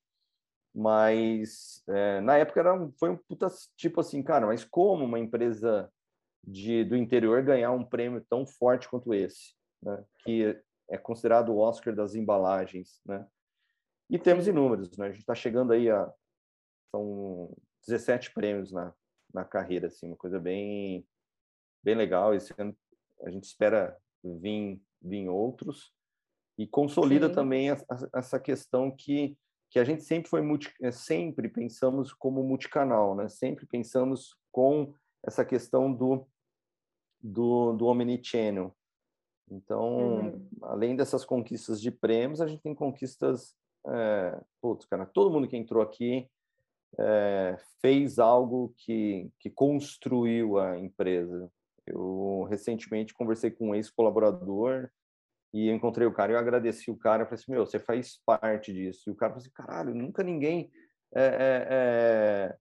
Mas 0.73 1.83
é, 1.87 2.19
na 2.21 2.37
época 2.37 2.59
era, 2.59 2.91
foi 2.99 3.09
um 3.09 3.17
puta 3.17 3.47
tipo 3.77 4.01
assim, 4.01 4.23
cara, 4.23 4.47
mas 4.47 4.65
como 4.65 5.05
uma 5.05 5.19
empresa 5.19 5.91
de, 6.43 6.83
do 6.83 6.97
interior 6.97 7.41
ganhar 7.43 7.71
um 7.71 7.85
prêmio 7.85 8.25
tão 8.29 8.45
forte 8.45 8.89
quanto 8.89 9.13
esse, 9.13 9.53
né? 9.81 10.03
que 10.19 10.59
é 10.89 10.97
considerado 10.97 11.49
o 11.49 11.57
Oscar 11.57 11.95
das 11.95 12.15
embalagens. 12.15 12.99
Né? 13.05 13.25
E 14.09 14.17
temos 14.17 14.47
inúmeros, 14.47 14.97
né? 14.97 15.07
a 15.07 15.11
gente 15.11 15.21
está 15.21 15.35
chegando 15.35 15.73
aí 15.73 15.89
a 15.89 16.11
são 16.93 17.51
17 17.87 18.33
prêmios 18.33 18.71
na, 18.71 18.93
na 19.33 19.43
carreira, 19.43 19.87
assim, 19.87 20.07
uma 20.07 20.15
coisa 20.15 20.39
bem, 20.39 21.05
bem 21.83 21.95
legal. 21.95 22.35
Esse 22.35 22.53
ano 22.57 22.77
a 23.23 23.31
gente 23.31 23.45
espera 23.45 23.97
vir, 24.23 24.81
vir 25.01 25.27
outros 25.27 25.91
e 26.57 26.67
consolida 26.67 27.27
Sim. 27.27 27.33
também 27.33 27.67
essa 28.13 28.39
questão 28.39 28.91
que 28.91 29.35
que 29.69 29.79
a 29.79 29.83
gente 29.83 30.03
sempre 30.03 30.29
foi 30.29 30.39
multi, 30.39 30.71
é, 30.83 30.91
sempre 30.91 31.49
pensamos 31.49 32.13
como 32.13 32.43
multicanal, 32.43 33.15
né? 33.15 33.27
Sempre 33.27 33.65
pensamos 33.65 34.37
com 34.51 34.93
essa 35.25 35.43
questão 35.43 35.91
do 35.91 36.27
do, 37.19 37.73
do 37.73 37.87
Omnichannel. 37.87 38.75
Então, 39.49 40.19
uhum. 40.19 40.47
além 40.61 40.95
dessas 40.95 41.25
conquistas 41.25 41.81
de 41.81 41.89
prêmios, 41.89 42.39
a 42.39 42.47
gente 42.47 42.61
tem 42.61 42.75
conquistas. 42.75 43.55
É, 43.87 44.39
putz, 44.61 44.85
cara, 44.85 45.07
todo 45.07 45.31
mundo 45.31 45.47
que 45.47 45.57
entrou 45.57 45.81
aqui 45.81 46.29
é, 46.99 47.57
fez 47.81 48.19
algo 48.19 48.73
que, 48.77 49.29
que 49.39 49.49
construiu 49.49 50.59
a 50.59 50.77
empresa. 50.77 51.51
Eu 51.85 52.45
recentemente 52.49 53.13
conversei 53.13 53.49
com 53.49 53.69
um 53.69 53.75
ex-colaborador 53.75 54.89
e 55.53 55.69
encontrei 55.69 56.07
o 56.07 56.13
cara. 56.13 56.31
Eu 56.33 56.39
agradeci 56.39 56.89
o 56.89 56.97
cara. 56.97 57.23
Eu 57.23 57.27
falei 57.27 57.39
assim: 57.41 57.51
Meu, 57.51 57.65
você 57.65 57.79
faz 57.79 58.19
parte 58.25 58.73
disso. 58.73 59.09
E 59.09 59.11
o 59.11 59.15
cara 59.15 59.33
falou 59.33 59.41
assim: 59.41 59.53
Caralho, 59.53 59.93
nunca 59.93 60.23
ninguém 60.23 60.71
é, 61.15 61.67
é, 61.69 62.57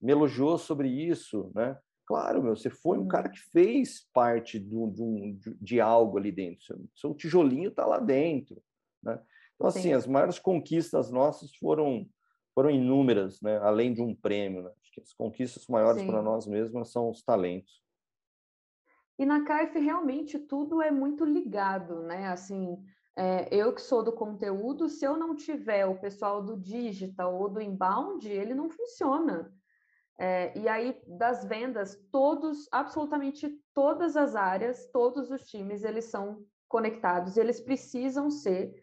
me 0.00 0.12
elogiou 0.12 0.56
sobre 0.56 0.88
isso, 0.88 1.50
né? 1.54 1.76
Claro, 2.06 2.40
meu, 2.40 2.54
você 2.54 2.70
foi 2.70 2.98
um 2.98 3.08
cara 3.08 3.26
uhum. 3.26 3.32
que 3.32 3.40
fez 3.50 4.06
parte 4.12 4.60
do, 4.60 4.86
do, 4.86 5.36
de 5.60 5.80
algo 5.80 6.18
ali 6.18 6.30
dentro. 6.30 6.64
Seu, 6.64 6.88
seu 6.94 7.14
tijolinho 7.14 7.70
está 7.70 7.84
lá 7.84 7.98
dentro, 7.98 8.62
né? 9.02 9.20
Então, 9.56 9.66
assim, 9.66 9.82
Sim. 9.82 9.92
as 9.92 10.06
maiores 10.06 10.38
conquistas 10.38 11.10
nossas 11.10 11.54
foram 11.56 12.08
foram 12.54 12.70
inúmeras, 12.70 13.38
né? 13.42 13.58
Além 13.58 13.92
de 13.92 14.00
um 14.00 14.14
prêmio, 14.14 14.62
né? 14.62 14.70
Acho 14.80 14.92
que 14.92 15.00
as 15.00 15.12
conquistas 15.12 15.66
maiores 15.66 16.02
para 16.04 16.22
nós 16.22 16.46
mesmos 16.46 16.90
são 16.90 17.10
os 17.10 17.22
talentos. 17.22 17.82
E 19.18 19.24
na 19.24 19.44
CAIF 19.44 19.78
realmente 19.78 20.38
tudo 20.38 20.82
é 20.82 20.90
muito 20.90 21.24
ligado, 21.24 22.02
né? 22.02 22.28
Assim, 22.28 22.76
é, 23.16 23.48
eu 23.54 23.74
que 23.74 23.80
sou 23.80 24.02
do 24.02 24.12
conteúdo, 24.12 24.88
se 24.88 25.04
eu 25.04 25.16
não 25.16 25.34
tiver 25.34 25.86
o 25.86 25.98
pessoal 25.98 26.42
do 26.42 26.56
digital 26.56 27.34
ou 27.34 27.48
do 27.48 27.60
inbound, 27.60 28.28
ele 28.28 28.54
não 28.54 28.68
funciona. 28.68 29.52
É, 30.18 30.58
e 30.58 30.68
aí, 30.68 31.00
das 31.06 31.44
vendas, 31.44 31.96
todos, 32.10 32.68
absolutamente 32.72 33.50
todas 33.74 34.16
as 34.16 34.34
áreas, 34.34 34.90
todos 34.90 35.30
os 35.30 35.46
times, 35.46 35.82
eles 35.82 36.06
são 36.06 36.44
conectados, 36.68 37.36
eles 37.36 37.60
precisam 37.60 38.30
ser 38.30 38.74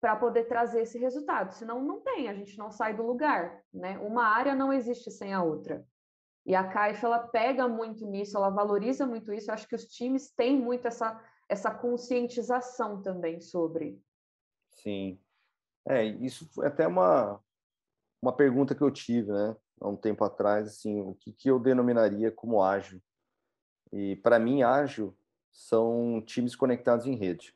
para 0.00 0.16
poder 0.16 0.44
trazer 0.44 0.82
esse 0.82 0.98
resultado, 0.98 1.52
senão 1.52 1.82
não 1.82 2.00
tem, 2.00 2.28
a 2.28 2.34
gente 2.34 2.58
não 2.58 2.70
sai 2.70 2.94
do 2.94 3.02
lugar, 3.02 3.62
né? 3.72 3.98
Uma 3.98 4.26
área 4.26 4.54
não 4.54 4.70
existe 4.70 5.10
sem 5.10 5.32
a 5.32 5.42
outra. 5.42 5.86
E 6.46 6.54
a 6.54 6.68
Caixa, 6.68 7.06
ela 7.06 7.18
pega 7.18 7.66
muito 7.66 8.06
nisso, 8.06 8.36
ela 8.36 8.50
valoriza 8.50 9.06
muito 9.06 9.32
isso, 9.32 9.50
eu 9.50 9.54
acho 9.54 9.66
que 9.66 9.74
os 9.74 9.86
times 9.86 10.30
têm 10.30 10.60
muito 10.60 10.86
essa, 10.86 11.18
essa 11.48 11.70
conscientização 11.70 13.00
também 13.00 13.40
sobre. 13.40 13.98
Sim. 14.70 15.18
É, 15.86 16.04
isso 16.04 16.46
foi 16.52 16.66
até 16.66 16.86
uma, 16.86 17.40
uma 18.20 18.32
pergunta 18.32 18.74
que 18.74 18.82
eu 18.82 18.90
tive, 18.90 19.32
né? 19.32 19.56
há 19.80 19.88
um 19.88 19.96
tempo 19.96 20.24
atrás, 20.24 20.68
assim, 20.68 21.00
o 21.00 21.14
que, 21.14 21.32
que 21.32 21.50
eu 21.50 21.58
denominaria 21.58 22.30
como 22.30 22.62
ágil. 22.62 23.00
E 23.92 24.16
para 24.16 24.38
mim, 24.38 24.62
ágil 24.62 25.16
são 25.52 26.22
times 26.26 26.56
conectados 26.56 27.06
em 27.06 27.14
rede. 27.14 27.54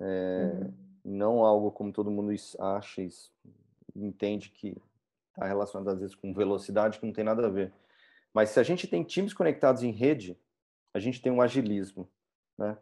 É, 0.00 0.52
uhum. 0.54 0.74
Não 1.04 1.44
algo 1.44 1.70
como 1.70 1.92
todo 1.92 2.10
mundo 2.10 2.34
acha 2.58 3.02
e 3.02 3.10
entende 3.94 4.50
que 4.50 4.76
está 5.30 5.46
relacionado 5.46 5.88
às 5.90 6.00
vezes 6.00 6.14
com 6.14 6.32
velocidade 6.32 6.98
que 6.98 7.06
não 7.06 7.12
tem 7.12 7.24
nada 7.24 7.46
a 7.46 7.50
ver. 7.50 7.72
Mas 8.34 8.50
se 8.50 8.58
a 8.58 8.64
gente 8.64 8.88
tem 8.88 9.04
times 9.04 9.32
conectados 9.32 9.84
em 9.84 9.92
rede, 9.92 10.36
a 10.92 10.98
gente 10.98 11.22
tem 11.22 11.30
um 11.30 11.40
agilismo, 11.40 12.08
né? 12.58 12.76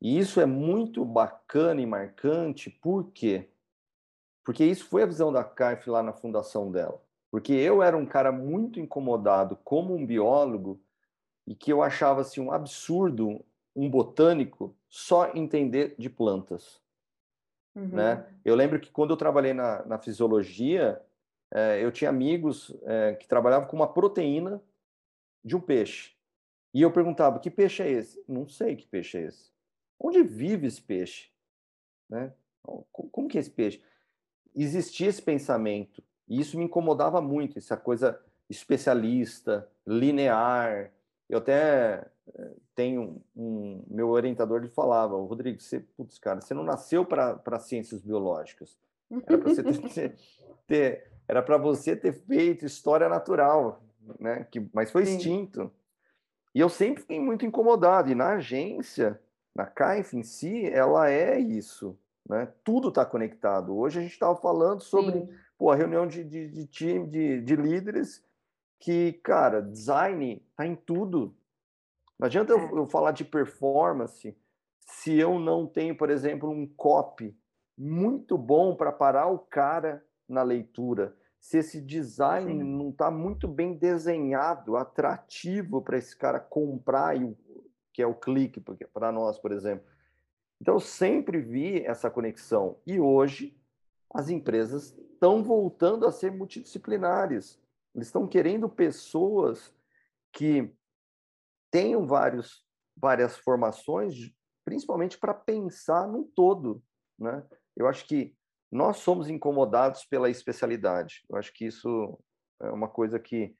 E 0.00 0.18
isso 0.18 0.40
é 0.40 0.46
muito 0.46 1.04
bacana 1.04 1.80
e 1.80 1.86
marcante, 1.86 2.70
por 2.70 3.10
quê? 3.12 3.48
Porque 4.44 4.64
isso 4.64 4.86
foi 4.86 5.02
a 5.02 5.06
visão 5.06 5.32
da 5.32 5.44
CAIF 5.44 5.88
lá 5.88 6.02
na 6.02 6.12
fundação 6.12 6.70
dela. 6.70 7.00
Porque 7.30 7.52
eu 7.52 7.82
era 7.82 7.96
um 7.96 8.06
cara 8.06 8.30
muito 8.30 8.78
incomodado 8.78 9.56
como 9.64 9.94
um 9.94 10.04
biólogo 10.04 10.80
e 11.46 11.54
que 11.54 11.72
eu 11.72 11.82
achava 11.82 12.20
assim 12.20 12.40
um 12.40 12.52
absurdo 12.52 13.44
um 13.74 13.90
botânico 13.90 14.76
só 14.88 15.32
entender 15.34 15.94
de 15.98 16.08
plantas. 16.08 16.80
uhum. 17.74 17.88
né? 17.88 18.26
Eu 18.44 18.54
lembro 18.54 18.78
que 18.78 18.90
quando 18.90 19.10
eu 19.10 19.16
trabalhei 19.16 19.52
na, 19.52 19.84
na 19.84 19.98
fisiologia, 19.98 21.00
é, 21.52 21.82
eu 21.82 21.90
tinha 21.90 22.10
amigos 22.10 22.74
é, 22.84 23.14
que 23.14 23.26
trabalhavam 23.26 23.66
com 23.66 23.76
uma 23.76 23.92
proteína 23.92 24.62
de 25.44 25.56
um 25.56 25.60
peixe. 25.60 26.14
E 26.72 26.82
eu 26.82 26.90
perguntava, 26.92 27.38
que 27.38 27.50
peixe 27.50 27.82
é 27.82 27.90
esse? 27.90 28.22
Não 28.26 28.48
sei 28.48 28.74
que 28.74 28.86
peixe 28.86 29.18
é 29.18 29.22
esse. 29.22 29.52
Onde 29.98 30.22
vive 30.22 30.66
esse 30.66 30.82
peixe? 30.82 31.30
Né? 32.08 32.32
Como 32.62 33.28
que 33.28 33.38
é 33.38 33.40
esse 33.40 33.50
peixe? 33.50 33.82
Existia 34.54 35.08
esse 35.08 35.22
pensamento, 35.22 36.02
e 36.28 36.40
isso 36.40 36.56
me 36.56 36.64
incomodava 36.64 37.20
muito, 37.20 37.58
essa 37.58 37.76
coisa 37.76 38.20
especialista, 38.48 39.68
linear. 39.86 40.92
Eu 41.28 41.38
até 41.38 42.06
eh, 42.34 42.50
tenho 42.74 43.22
um, 43.36 43.82
meu 43.88 44.08
orientador 44.08 44.60
ele 44.60 44.68
falava, 44.68 45.16
Rodrigo, 45.16 45.60
você, 45.60 45.80
putz, 45.80 46.18
cara, 46.18 46.40
você 46.40 46.54
não 46.54 46.62
nasceu 46.62 47.04
para 47.04 47.58
ciências 47.58 48.00
biológicas. 48.00 48.78
Era 49.10 49.38
para 49.38 49.52
você 49.52 49.62
ter, 49.62 50.16
ter, 50.66 51.12
era 51.28 51.42
para 51.42 51.58
você 51.58 51.96
ter 51.96 52.12
feito 52.12 52.64
história 52.64 53.08
natural, 53.08 53.82
né? 54.18 54.46
Que, 54.50 54.66
mas 54.72 54.90
foi 54.90 55.06
Sim. 55.06 55.16
extinto. 55.16 55.72
E 56.54 56.60
eu 56.60 56.68
sempre 56.68 57.02
fiquei 57.02 57.20
muito 57.20 57.44
incomodado. 57.44 58.10
E 58.10 58.14
na 58.14 58.34
agência, 58.34 59.20
na 59.54 59.66
CAIF 59.66 60.16
em 60.16 60.22
si, 60.22 60.66
ela 60.66 61.10
é 61.10 61.38
isso. 61.38 61.98
Né? 62.28 62.48
Tudo 62.62 62.88
está 62.88 63.04
conectado. 63.04 63.76
Hoje 63.76 63.98
a 63.98 64.02
gente 64.02 64.12
estava 64.12 64.36
falando 64.36 64.80
sobre 64.80 65.28
pô, 65.58 65.70
a 65.70 65.76
reunião 65.76 66.06
de, 66.06 66.24
de, 66.24 66.48
de 66.48 66.66
time, 66.66 67.06
de, 67.08 67.40
de 67.40 67.56
líderes, 67.56 68.24
que, 68.78 69.14
cara, 69.14 69.60
design 69.60 70.42
está 70.50 70.66
em 70.66 70.76
tudo. 70.76 71.34
Não 72.18 72.26
adianta 72.26 72.52
é. 72.52 72.56
eu, 72.56 72.76
eu 72.76 72.86
falar 72.86 73.12
de 73.12 73.24
performance 73.24 74.36
se 74.78 75.18
eu 75.18 75.38
não 75.38 75.66
tenho, 75.66 75.96
por 75.96 76.10
exemplo, 76.10 76.50
um 76.50 76.66
copy 76.66 77.36
muito 77.76 78.38
bom 78.38 78.76
para 78.76 78.92
parar 78.92 79.26
o 79.26 79.38
cara 79.38 80.04
na 80.28 80.42
leitura. 80.42 81.16
Se 81.44 81.58
esse 81.58 81.78
design 81.78 82.50
Sim. 82.50 82.62
não 82.62 82.88
está 82.88 83.10
muito 83.10 83.46
bem 83.46 83.74
desenhado, 83.74 84.78
atrativo 84.78 85.82
para 85.82 85.98
esse 85.98 86.16
cara 86.16 86.40
comprar, 86.40 87.14
que 87.92 88.00
é 88.00 88.06
o 88.06 88.14
clique 88.14 88.62
para 88.94 89.12
nós, 89.12 89.38
por 89.38 89.52
exemplo. 89.52 89.86
Então, 90.58 90.76
eu 90.76 90.80
sempre 90.80 91.42
vi 91.42 91.84
essa 91.84 92.10
conexão. 92.10 92.78
E 92.86 92.98
hoje, 92.98 93.54
as 94.08 94.30
empresas 94.30 94.96
estão 94.96 95.44
voltando 95.44 96.06
a 96.06 96.12
ser 96.12 96.32
multidisciplinares. 96.32 97.60
Eles 97.94 98.08
estão 98.08 98.26
querendo 98.26 98.66
pessoas 98.66 99.70
que 100.32 100.74
tenham 101.70 102.06
vários, 102.06 102.66
várias 102.96 103.36
formações, 103.36 104.32
principalmente 104.64 105.18
para 105.18 105.34
pensar 105.34 106.08
no 106.08 106.24
todo. 106.24 106.82
Né? 107.18 107.44
Eu 107.76 107.86
acho 107.86 108.06
que 108.06 108.34
nós 108.74 108.96
somos 108.96 109.30
incomodados 109.30 110.04
pela 110.04 110.28
especialidade. 110.28 111.22
Eu 111.30 111.36
acho 111.36 111.52
que 111.54 111.64
isso 111.64 112.18
é 112.60 112.70
uma 112.70 112.88
coisa 112.88 113.20
que, 113.20 113.54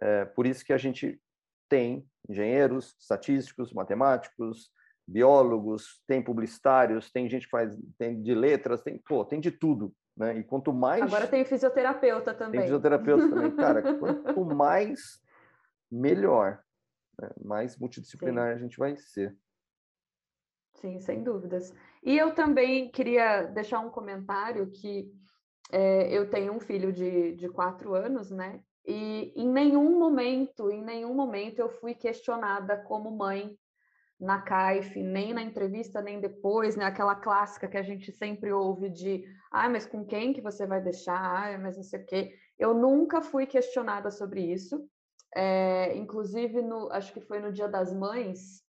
é, 0.00 0.24
por 0.24 0.44
isso 0.44 0.64
que 0.64 0.72
a 0.72 0.76
gente 0.76 1.20
tem 1.68 2.04
engenheiros, 2.28 2.96
estatísticos, 2.98 3.72
matemáticos, 3.72 4.72
biólogos, 5.06 6.02
tem 6.04 6.20
publicitários, 6.20 7.12
tem 7.12 7.28
gente 7.28 7.44
que 7.44 7.50
faz 7.50 7.78
tem 7.96 8.20
de 8.20 8.34
letras, 8.34 8.82
tem, 8.82 8.98
pô, 8.98 9.24
tem 9.24 9.38
de 9.38 9.52
tudo, 9.52 9.94
né? 10.16 10.36
E 10.36 10.42
quanto 10.42 10.72
mais 10.72 11.00
Agora 11.00 11.28
tem 11.28 11.44
fisioterapeuta 11.44 12.34
também. 12.34 12.58
Tem 12.58 12.62
fisioterapeuta 12.62 13.28
também, 13.28 13.54
cara, 13.54 13.82
quanto 13.94 14.44
mais 14.44 15.20
melhor, 15.88 16.60
né? 17.22 17.30
mais 17.40 17.78
multidisciplinar 17.78 18.48
Sim. 18.48 18.54
a 18.54 18.58
gente 18.58 18.76
vai 18.76 18.96
ser. 18.96 19.36
Sim, 20.80 21.00
sem 21.00 21.22
dúvidas. 21.22 21.74
E 22.02 22.16
eu 22.16 22.34
também 22.34 22.90
queria 22.90 23.44
deixar 23.44 23.80
um 23.80 23.90
comentário 23.90 24.70
que 24.70 25.10
é, 25.72 26.12
eu 26.16 26.28
tenho 26.28 26.52
um 26.52 26.60
filho 26.60 26.92
de, 26.92 27.34
de 27.34 27.48
quatro 27.48 27.94
anos, 27.94 28.30
né? 28.30 28.60
E 28.86 29.32
em 29.34 29.48
nenhum 29.48 29.98
momento, 29.98 30.70
em 30.70 30.82
nenhum 30.84 31.14
momento 31.14 31.58
eu 31.58 31.68
fui 31.68 31.94
questionada 31.94 32.76
como 32.76 33.10
mãe 33.10 33.56
na 34.20 34.40
CAIF, 34.40 35.02
nem 35.02 35.34
na 35.34 35.42
entrevista, 35.42 36.00
nem 36.00 36.20
depois, 36.20 36.76
né? 36.76 36.84
Aquela 36.84 37.14
clássica 37.14 37.68
que 37.68 37.76
a 37.76 37.82
gente 37.82 38.12
sempre 38.12 38.52
ouve 38.52 38.90
de 38.90 39.24
ah, 39.50 39.68
mas 39.68 39.86
com 39.86 40.04
quem 40.04 40.32
que 40.32 40.42
você 40.42 40.66
vai 40.66 40.80
deixar? 40.80 41.18
Ah, 41.18 41.58
mas 41.58 41.76
não 41.76 41.82
sei 41.82 42.00
o 42.00 42.06
quê. 42.06 42.34
Eu 42.58 42.74
nunca 42.74 43.22
fui 43.22 43.46
questionada 43.46 44.10
sobre 44.10 44.40
isso. 44.40 44.88
É, 45.34 45.96
inclusive, 45.96 46.62
no, 46.62 46.90
acho 46.92 47.12
que 47.12 47.20
foi 47.20 47.40
no 47.40 47.52
Dia 47.52 47.68
das 47.68 47.92
Mães, 47.92 48.65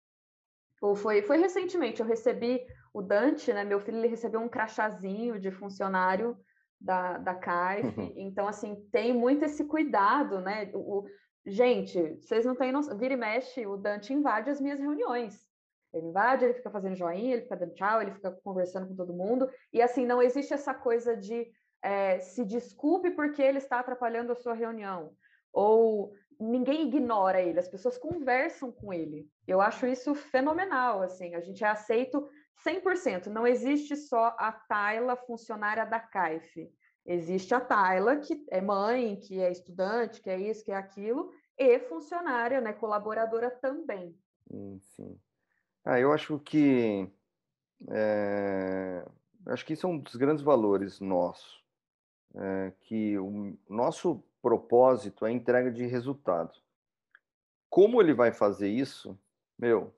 ou 0.82 0.96
foi, 0.96 1.22
foi 1.22 1.38
recentemente, 1.38 2.02
eu 2.02 2.06
recebi 2.06 2.66
o 2.94 3.02
Dante, 3.02 3.52
né? 3.52 3.64
Meu 3.64 3.80
filho 3.80 3.98
ele 3.98 4.08
recebeu 4.08 4.40
um 4.40 4.50
crachazinho 4.50 5.40
de 5.40 5.52
funcionário 5.52 6.38
da, 6.80 7.18
da 7.18 7.36
CAIF. 7.36 8.00
Uhum. 8.00 8.14
Então, 8.16 8.48
assim, 8.48 8.76
tem 8.92 9.14
muito 9.14 9.44
esse 9.44 9.66
cuidado, 9.66 10.40
né? 10.40 10.72
O, 10.74 11.06
gente, 11.46 12.18
vocês 12.22 12.46
não 12.46 12.56
têm 12.56 12.72
noção. 12.72 12.98
Vira 12.98 13.14
e 13.14 13.18
mexe, 13.18 13.66
o 13.66 13.78
Dante 13.78 14.14
invade 14.14 14.50
as 14.50 14.62
minhas 14.62 14.80
reuniões. 14.80 15.46
Ele 15.94 16.08
invade, 16.08 16.46
ele 16.46 16.54
fica 16.54 16.70
fazendo 16.70 16.96
joinha, 16.96 17.34
ele 17.34 17.44
fica 17.44 17.56
dando 17.56 17.74
tchau, 17.74 18.02
ele 18.02 18.12
fica 18.12 18.32
conversando 18.44 18.88
com 18.88 18.96
todo 18.96 19.14
mundo. 19.14 19.50
E 19.72 19.82
assim, 19.82 20.06
não 20.06 20.22
existe 20.22 20.54
essa 20.54 20.74
coisa 20.74 21.16
de 21.16 21.48
é, 21.82 22.20
se 22.20 22.44
desculpe 22.44 23.12
porque 23.12 23.42
ele 23.42 23.60
está 23.60 23.80
atrapalhando 23.80 24.32
a 24.32 24.36
sua 24.36 24.54
reunião. 24.54 25.14
Ou 25.54 26.14
ninguém 26.40 26.88
ignora 26.88 27.42
ele, 27.42 27.60
as 27.60 27.68
pessoas 27.68 27.98
conversam 27.98 28.72
com 28.72 28.94
ele. 28.94 29.30
Eu 29.48 29.62
acho 29.62 29.86
isso 29.86 30.14
fenomenal, 30.16 31.02
assim, 31.02 31.36
a 31.36 31.42
gente 31.42 31.64
é 31.64 31.68
aceito 31.68 32.28
100%. 32.66 33.28
Não 33.28 33.46
existe 33.46 33.96
só 33.96 34.36
a 34.38 34.52
Tayla 34.52 35.16
funcionária 35.16 35.86
da 35.86 36.00
CAIF. 36.00 36.72
Existe 37.06 37.54
a 37.54 37.62
Tayla, 37.62 38.18
que 38.18 38.44
é 38.50 38.62
mãe, 38.62 39.16
que 39.16 39.40
é 39.40 39.52
estudante, 39.52 40.22
que 40.22 40.30
é 40.30 40.40
isso, 40.40 40.64
que 40.64 40.72
é 40.72 40.76
aquilo, 40.76 41.32
e 41.58 41.80
funcionária, 41.80 42.60
né, 42.60 42.74
colaboradora 42.74 43.52
também. 43.52 44.18
Sim. 44.80 45.20
Ah, 45.84 46.00
eu 46.00 46.12
acho 46.12 46.40
que 46.40 47.08
é, 47.90 49.06
acho 49.48 49.66
que 49.66 49.74
isso 49.74 49.86
é 49.86 49.90
um 49.90 50.00
dos 50.00 50.16
grandes 50.16 50.44
valores 50.44 51.00
nossos, 51.00 51.64
é, 52.36 52.74
que 52.82 53.18
o 53.18 53.58
nosso 53.70 54.24
propósito 54.46 55.26
é 55.26 55.32
entrega 55.32 55.72
de 55.72 55.88
resultado. 55.88 56.54
Como 57.68 58.00
ele 58.00 58.14
vai 58.14 58.32
fazer 58.32 58.70
isso, 58.70 59.18
meu, 59.58 59.92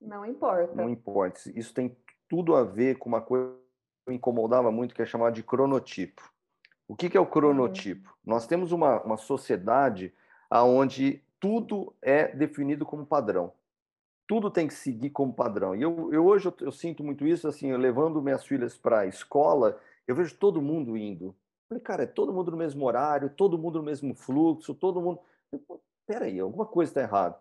não 0.00 0.24
importa. 0.24 0.72
Não 0.72 0.88
importa. 0.88 1.40
Isso 1.52 1.74
tem 1.74 1.96
tudo 2.28 2.54
a 2.54 2.62
ver 2.62 2.96
com 2.96 3.08
uma 3.08 3.20
coisa 3.20 3.52
que 4.04 4.10
me 4.10 4.16
incomodava 4.18 4.70
muito, 4.70 4.94
que 4.94 5.02
é 5.02 5.06
chamada 5.06 5.32
de 5.32 5.42
cronotipo. 5.42 6.32
O 6.86 6.94
que, 6.94 7.10
que 7.10 7.16
é 7.16 7.20
o 7.20 7.26
cronotipo? 7.26 8.08
Uhum. 8.08 8.34
Nós 8.34 8.46
temos 8.46 8.70
uma, 8.70 9.02
uma 9.02 9.16
sociedade 9.16 10.14
onde 10.48 11.20
tudo 11.40 11.92
é 12.00 12.28
definido 12.28 12.86
como 12.86 13.04
padrão. 13.04 13.52
Tudo 14.28 14.48
tem 14.48 14.68
que 14.68 14.74
seguir 14.74 15.10
como 15.10 15.34
padrão. 15.34 15.74
E 15.74 15.82
eu, 15.82 16.12
eu 16.12 16.24
hoje 16.24 16.46
eu, 16.46 16.54
eu 16.60 16.70
sinto 16.70 17.02
muito 17.02 17.26
isso, 17.26 17.48
assim, 17.48 17.72
eu 17.72 17.78
levando 17.78 18.22
minhas 18.22 18.44
filhas 18.44 18.78
para 18.78 19.00
a 19.00 19.06
escola, 19.06 19.80
eu 20.06 20.14
vejo 20.14 20.36
todo 20.36 20.62
mundo 20.62 20.96
indo. 20.96 21.34
Falei, 21.74 21.80
cara, 21.80 22.02
é 22.04 22.06
todo 22.06 22.32
mundo 22.32 22.50
no 22.50 22.56
mesmo 22.56 22.84
horário, 22.86 23.30
todo 23.30 23.58
mundo 23.58 23.78
no 23.78 23.84
mesmo 23.84 24.14
fluxo, 24.14 24.74
todo 24.74 25.00
mundo. 25.00 25.20
Peraí, 26.06 26.38
alguma 26.38 26.66
coisa 26.66 26.90
está 26.90 27.02
errada. 27.02 27.38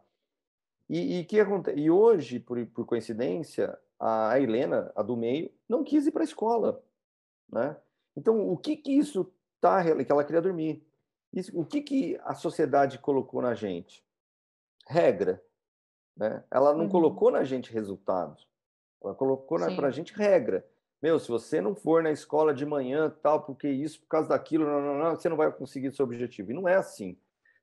E, 0.89 1.19
e, 1.19 1.25
que 1.25 1.39
acontece? 1.39 1.79
e 1.79 1.89
hoje, 1.89 2.39
por, 2.39 2.63
por 2.67 2.85
coincidência, 2.85 3.77
a 3.99 4.39
Helena, 4.39 4.91
a 4.95 5.01
do 5.01 5.15
meio, 5.15 5.51
não 5.67 5.83
quis 5.83 6.05
ir 6.05 6.11
para 6.11 6.23
a 6.23 6.25
escola. 6.25 6.83
Né? 7.51 7.75
Então, 8.15 8.49
o 8.49 8.57
que, 8.57 8.75
que 8.75 8.91
isso 8.91 9.31
tá 9.61 9.81
que 10.03 10.11
ela 10.11 10.23
queria 10.23 10.41
dormir? 10.41 10.85
Isso, 11.31 11.57
o 11.57 11.65
que, 11.65 11.81
que 11.81 12.19
a 12.23 12.35
sociedade 12.35 12.99
colocou 12.99 13.41
na 13.41 13.53
gente? 13.53 14.05
Regra. 14.87 15.43
Né? 16.15 16.43
Ela 16.51 16.73
não 16.73 16.85
uhum. 16.85 16.89
colocou 16.89 17.31
na 17.31 17.43
gente 17.43 17.71
resultados. 17.71 18.47
Ela 19.03 19.15
colocou 19.15 19.57
para 19.57 19.87
a 19.87 19.91
gente 19.91 20.13
regra. 20.13 20.65
Meu, 21.03 21.19
se 21.19 21.27
você 21.27 21.59
não 21.59 21.75
for 21.75 22.01
na 22.01 22.13
escola 22.13 22.53
de 22.53 22.65
manhã, 22.65 23.13
tal, 23.21 23.43
porque 23.43 23.67
isso, 23.67 23.99
por 23.99 24.07
causa 24.07 24.29
daquilo, 24.29 24.63
não, 24.63 24.81
não, 24.81 24.97
não, 24.97 25.09
você 25.17 25.27
não 25.27 25.35
vai 25.35 25.51
conseguir 25.51 25.91
seu 25.91 26.05
objetivo. 26.05 26.51
E 26.51 26.53
não 26.53 26.65
é 26.65 26.75
assim. 26.75 27.17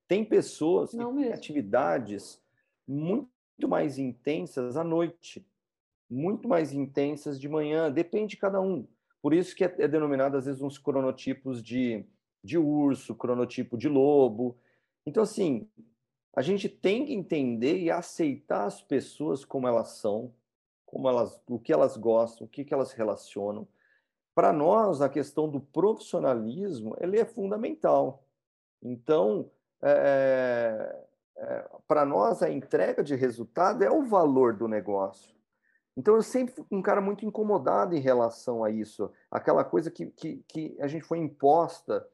Tem 0.07 0.23
pessoas, 0.23 0.91
tem 0.91 1.33
atividades 1.33 2.39
muito 2.87 3.31
mais 3.67 3.97
intensas 3.97 4.77
à 4.77 4.85
noite, 4.85 5.49
muito 6.11 6.47
mais 6.47 6.75
intensas 6.75 7.41
de 7.41 7.49
manhã, 7.49 7.91
depende 7.91 8.33
de 8.33 8.37
cada 8.37 8.61
um. 8.61 8.87
Por 9.23 9.33
isso 9.33 9.57
que 9.57 9.65
é, 9.65 9.75
é 9.79 9.89
denominado, 9.89 10.37
às 10.37 10.45
vezes, 10.45 10.61
uns 10.61 10.77
cronotipos 10.77 11.63
de, 11.63 12.05
de 12.45 12.59
urso, 12.59 13.15
cronotipo 13.15 13.79
de 13.79 13.89
lobo. 13.89 14.59
Então, 15.07 15.23
assim, 15.23 15.67
a 16.37 16.43
gente 16.43 16.69
tem 16.69 17.07
que 17.07 17.15
entender 17.15 17.79
e 17.79 17.91
aceitar 17.91 18.67
as 18.67 18.83
pessoas 18.83 19.47
como 19.47 19.67
elas 19.67 19.93
são, 19.93 20.31
como 20.91 21.09
elas, 21.09 21.41
o 21.47 21.59
que 21.59 21.73
elas 21.73 21.97
gostam, 21.97 22.47
o 22.47 22.51
que, 22.51 22.65
que 22.65 22.75
elas 22.75 22.93
relacionam. 22.93 23.67
Para 24.35 24.53
nós, 24.53 25.01
a 25.01 25.09
questão 25.09 25.49
do 25.49 25.61
profissionalismo 25.61 26.97
ele 27.01 27.19
é 27.19 27.25
fundamental. 27.25 28.25
Então, 28.83 29.51
é, 29.83 31.05
é, 31.37 31.71
para 31.87 32.05
nós, 32.05 32.43
a 32.43 32.51
entrega 32.51 33.03
de 33.03 33.15
resultado 33.15 33.83
é 33.83 33.91
o 33.91 34.03
valor 34.03 34.55
do 34.55 34.67
negócio. 34.67 35.35
Então, 35.97 36.17
eu 36.17 36.23
sempre 36.23 36.55
fui 36.55 36.65
um 36.71 36.83
cara 36.83 37.01
muito 37.01 37.25
incomodado 37.25 37.95
em 37.95 38.01
relação 38.01 38.65
a 38.65 38.71
isso. 38.71 39.11
Aquela 39.31 39.65
coisa 39.65 39.91
que, 39.91 40.07
que, 40.07 40.45
que 40.49 40.77
a 40.81 40.87
gente 40.87 41.05
foi 41.05 41.19
imposta 41.19 42.07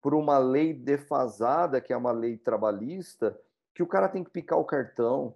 por 0.00 0.14
uma 0.14 0.38
lei 0.38 0.72
defasada, 0.72 1.80
que 1.80 1.92
é 1.92 1.96
uma 1.96 2.12
lei 2.12 2.36
trabalhista, 2.36 3.38
que 3.74 3.82
o 3.82 3.86
cara 3.86 4.08
tem 4.08 4.22
que 4.24 4.30
picar 4.30 4.58
o 4.58 4.64
cartão, 4.64 5.34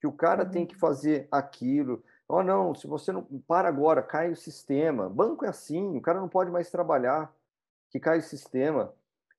que 0.00 0.06
o 0.06 0.12
cara 0.12 0.44
uhum. 0.44 0.50
tem 0.50 0.66
que 0.66 0.76
fazer 0.76 1.28
aquilo. 1.30 2.02
Oh, 2.28 2.42
não, 2.42 2.74
se 2.74 2.86
você 2.86 3.12
não 3.12 3.22
para 3.46 3.68
agora, 3.68 4.02
cai 4.02 4.30
o 4.30 4.36
sistema. 4.36 5.08
Banco 5.08 5.44
é 5.44 5.48
assim, 5.48 5.96
o 5.96 6.00
cara 6.00 6.20
não 6.20 6.28
pode 6.28 6.50
mais 6.50 6.70
trabalhar, 6.70 7.32
que 7.90 8.00
cai 8.00 8.18
o 8.18 8.22
sistema. 8.22 8.92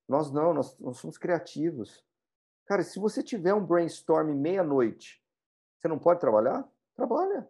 Nós 0.07 0.31
não, 0.31 0.53
nós, 0.53 0.77
nós 0.79 0.97
somos 0.97 1.17
criativos. 1.17 2.03
Cara, 2.65 2.83
se 2.83 2.99
você 2.99 3.21
tiver 3.21 3.53
um 3.53 3.65
brainstorm 3.65 4.33
meia-noite, 4.33 5.21
você 5.77 5.87
não 5.87 5.99
pode 5.99 6.19
trabalhar? 6.19 6.67
Trabalha. 6.95 7.47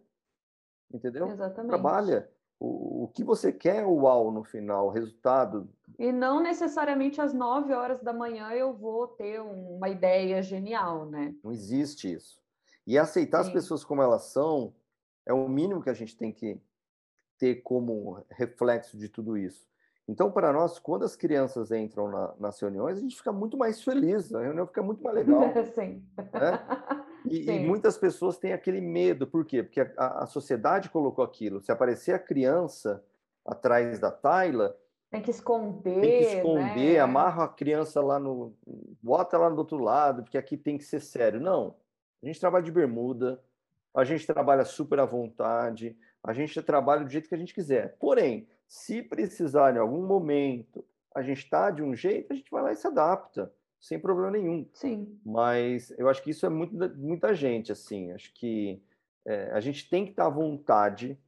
Entendeu? 0.92 1.28
Exatamente. 1.28 1.70
Trabalha. 1.70 2.30
O, 2.60 3.04
o 3.04 3.08
que 3.08 3.22
você 3.22 3.52
quer 3.52 3.82
é 3.82 3.86
o 3.86 3.94
uau 3.94 4.32
no 4.32 4.42
final, 4.42 4.86
o 4.86 4.90
resultado. 4.90 5.68
E 5.98 6.10
não 6.10 6.40
necessariamente 6.42 7.20
às 7.20 7.32
9 7.32 7.72
horas 7.72 8.02
da 8.02 8.12
manhã 8.12 8.50
eu 8.50 8.72
vou 8.72 9.06
ter 9.06 9.40
uma 9.40 9.88
ideia 9.88 10.42
genial, 10.42 11.06
né? 11.06 11.34
Não 11.42 11.52
existe 11.52 12.12
isso. 12.12 12.40
E 12.88 12.96
aceitar 12.96 13.42
Sim. 13.42 13.48
as 13.48 13.52
pessoas 13.52 13.84
como 13.84 14.00
elas 14.00 14.22
são 14.22 14.72
é 15.26 15.32
o 15.34 15.46
mínimo 15.46 15.82
que 15.82 15.90
a 15.90 15.94
gente 15.94 16.16
tem 16.16 16.32
que 16.32 16.58
ter 17.38 17.56
como 17.56 18.24
reflexo 18.30 18.96
de 18.96 19.10
tudo 19.10 19.36
isso. 19.36 19.68
Então, 20.08 20.32
para 20.32 20.50
nós, 20.54 20.78
quando 20.78 21.04
as 21.04 21.14
crianças 21.14 21.70
entram 21.70 22.10
na, 22.10 22.34
nas 22.40 22.58
reuniões, 22.58 22.96
a 22.96 23.00
gente 23.02 23.14
fica 23.14 23.30
muito 23.30 23.58
mais 23.58 23.84
feliz, 23.84 24.34
a 24.34 24.40
reunião 24.40 24.66
fica 24.66 24.82
muito 24.82 25.04
mais 25.04 25.16
legal. 25.16 25.42
Sim. 25.74 26.02
Né? 26.16 26.94
E, 27.26 27.50
e, 27.50 27.60
muitas 27.60 27.98
pessoas 27.98 28.38
têm 28.38 28.54
aquele 28.54 28.80
medo, 28.80 29.26
por 29.26 29.44
quê? 29.44 29.62
Porque 29.62 29.82
a, 29.82 30.22
a, 30.22 30.26
sociedade 30.26 30.88
colocou 30.88 31.22
aquilo. 31.22 31.60
Se 31.60 31.70
aparecer 31.70 32.14
a 32.14 32.18
criança 32.18 33.04
atrás 33.44 33.98
da 33.98 34.10
Taila, 34.10 34.74
tem 35.10 35.20
que 35.20 35.30
esconder. 35.30 36.00
Tem 36.00 36.22
que 36.22 36.36
esconder, 36.36 36.94
né? 36.94 36.98
amarra 37.00 37.44
a 37.44 37.48
criança 37.48 38.00
lá 38.00 38.18
no. 38.18 38.54
bota 39.02 39.36
lá 39.36 39.50
do 39.50 39.58
outro 39.58 39.76
lado, 39.76 40.22
porque 40.22 40.38
aqui 40.38 40.56
tem 40.56 40.78
que 40.78 40.84
ser 40.84 41.00
sério. 41.00 41.38
Não. 41.38 41.74
A 42.22 42.26
gente 42.26 42.40
trabalha 42.40 42.64
de 42.64 42.72
bermuda, 42.72 43.42
a 43.94 44.04
gente 44.04 44.26
trabalha 44.26 44.64
super 44.64 44.98
à 45.00 45.04
vontade, 45.04 45.96
a 46.22 46.32
gente 46.32 46.60
trabalha 46.62 47.04
do 47.04 47.10
jeito 47.10 47.28
que 47.28 47.34
a 47.34 47.38
gente 47.38 47.54
quiser. 47.54 47.96
Porém, 47.98 48.48
se 48.66 49.02
precisar 49.02 49.74
em 49.74 49.78
algum 49.78 50.06
momento 50.06 50.84
a 51.14 51.22
gente 51.22 51.38
está 51.38 51.70
de 51.70 51.82
um 51.82 51.94
jeito, 51.94 52.32
a 52.32 52.36
gente 52.36 52.50
vai 52.50 52.62
lá 52.62 52.72
e 52.72 52.76
se 52.76 52.86
adapta, 52.86 53.52
sem 53.80 53.98
problema 53.98 54.30
nenhum. 54.30 54.68
Sim. 54.72 55.18
Mas 55.24 55.90
eu 55.98 56.08
acho 56.08 56.22
que 56.22 56.30
isso 56.30 56.46
é 56.46 56.48
muito, 56.48 56.74
muita 56.96 57.34
gente, 57.34 57.72
assim. 57.72 58.12
Acho 58.12 58.32
que 58.34 58.80
é, 59.24 59.50
a 59.52 59.60
gente 59.60 59.88
tem 59.88 60.04
que 60.04 60.10
estar 60.12 60.24
tá 60.24 60.28
à 60.28 60.32
vontade, 60.32 61.18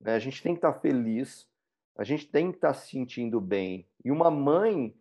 né? 0.00 0.14
a 0.14 0.18
gente 0.18 0.42
tem 0.42 0.52
que 0.52 0.58
estar 0.58 0.72
tá 0.72 0.80
feliz, 0.80 1.48
a 1.96 2.04
gente 2.04 2.28
tem 2.28 2.50
que 2.50 2.58
estar 2.58 2.68
tá 2.68 2.74
se 2.74 2.90
sentindo 2.90 3.40
bem. 3.40 3.86
E 4.04 4.10
uma 4.10 4.30
mãe 4.30 4.94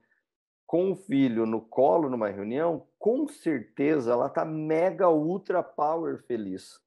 com 0.67 0.91
o 0.91 0.95
filho 0.95 1.45
no 1.45 1.61
colo 1.61 2.09
numa 2.09 2.27
reunião, 2.27 2.85
com 2.99 3.25
certeza 3.27 4.11
ela 4.11 4.27
está 4.27 4.43
mega 4.43 5.09
ultra 5.09 5.63
power 5.63 6.21
feliz 6.23 6.79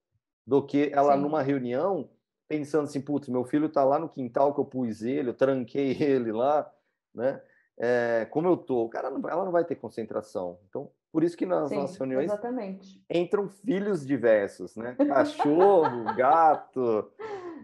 do 0.47 0.65
que 0.65 0.91
ela 0.93 1.15
Sim. 1.15 1.23
numa 1.23 1.43
reunião 1.43 2.09
pensando 2.47 2.85
assim, 2.85 3.01
putz, 3.01 3.29
meu 3.29 3.45
filho 3.45 3.67
está 3.67 3.85
lá 3.85 3.97
no 3.99 4.09
quintal 4.09 4.53
que 4.53 4.61
eu 4.61 4.65
pus 4.65 5.03
ele, 5.03 5.31
eu 5.31 5.35
tranquei 5.35 5.97
ele 6.03 6.33
lá, 6.33 6.71
né? 7.15 7.41
É, 7.79 8.27
como 8.31 8.49
eu 8.49 8.57
tô, 8.57 8.85
o 8.85 8.89
cara 8.91 9.09
não, 9.09 9.27
ela 9.31 9.45
não 9.45 9.53
vai 9.53 9.65
ter 9.65 9.77
concentração. 9.77 10.59
Então, 10.69 10.91
por 11.11 11.25
isso 11.25 11.37
que 11.37 11.47
nas 11.47 11.69
Sim, 11.69 11.77
nossas 11.77 11.97
reuniões 11.97 12.27
exatamente. 12.27 13.03
entram 13.09 13.49
filhos 13.49 14.05
diversos, 14.05 14.77
né? 14.77 14.97
Cachorro, 14.97 16.05
gato, 16.15 17.11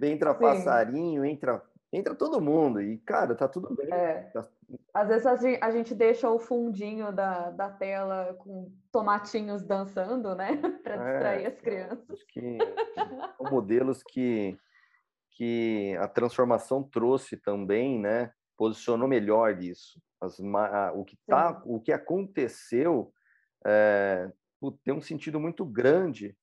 entra 0.01 0.33
Sim. 0.33 0.41
passarinho, 0.41 1.25
entra 1.25 1.63
entra 1.93 2.15
todo 2.15 2.41
mundo 2.41 2.81
e 2.81 2.99
cara, 2.99 3.35
tá 3.35 3.49
tudo 3.49 3.75
bem. 3.75 3.93
É. 3.93 4.31
Tá... 4.33 4.47
Às 4.93 5.09
vezes 5.09 5.27
a 5.61 5.71
gente 5.71 5.95
deixa 5.95 6.29
o 6.31 6.39
fundinho 6.39 7.13
da, 7.13 7.51
da 7.51 7.71
tela 7.71 8.35
com 8.39 8.73
tomatinhos 8.91 9.63
dançando, 9.63 10.35
né? 10.35 10.57
Para 10.83 10.95
é, 10.95 11.13
distrair 11.13 11.47
as 11.47 11.61
crianças. 11.61 12.23
Que 12.25 12.59
são 13.37 13.51
modelos 13.51 14.03
que 14.03 14.59
que 15.37 15.95
a 16.01 16.09
transformação 16.09 16.83
trouxe 16.83 17.37
também, 17.37 18.01
né? 18.01 18.33
Posicionou 18.57 19.07
melhor 19.07 19.63
isso. 19.63 20.01
As, 20.19 20.39
o 20.95 21.05
que 21.05 21.19
tá, 21.27 21.63
o 21.67 21.79
que 21.79 21.93
aconteceu 21.93 23.13
é, 23.67 24.33
tem 24.83 24.95
um 24.95 25.01
sentido 25.01 25.39
muito 25.39 25.65
grande 25.65 26.35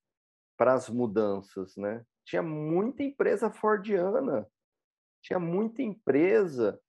para 0.55 0.73
as 0.73 0.89
mudanças, 0.89 1.75
né? 1.75 2.05
Tinha 2.23 2.43
muita 2.43 3.01
empresa 3.01 3.49
fordiana, 3.49 4.47
tinha 5.23 5.39
muita 5.39 5.81
empresa 5.81 6.79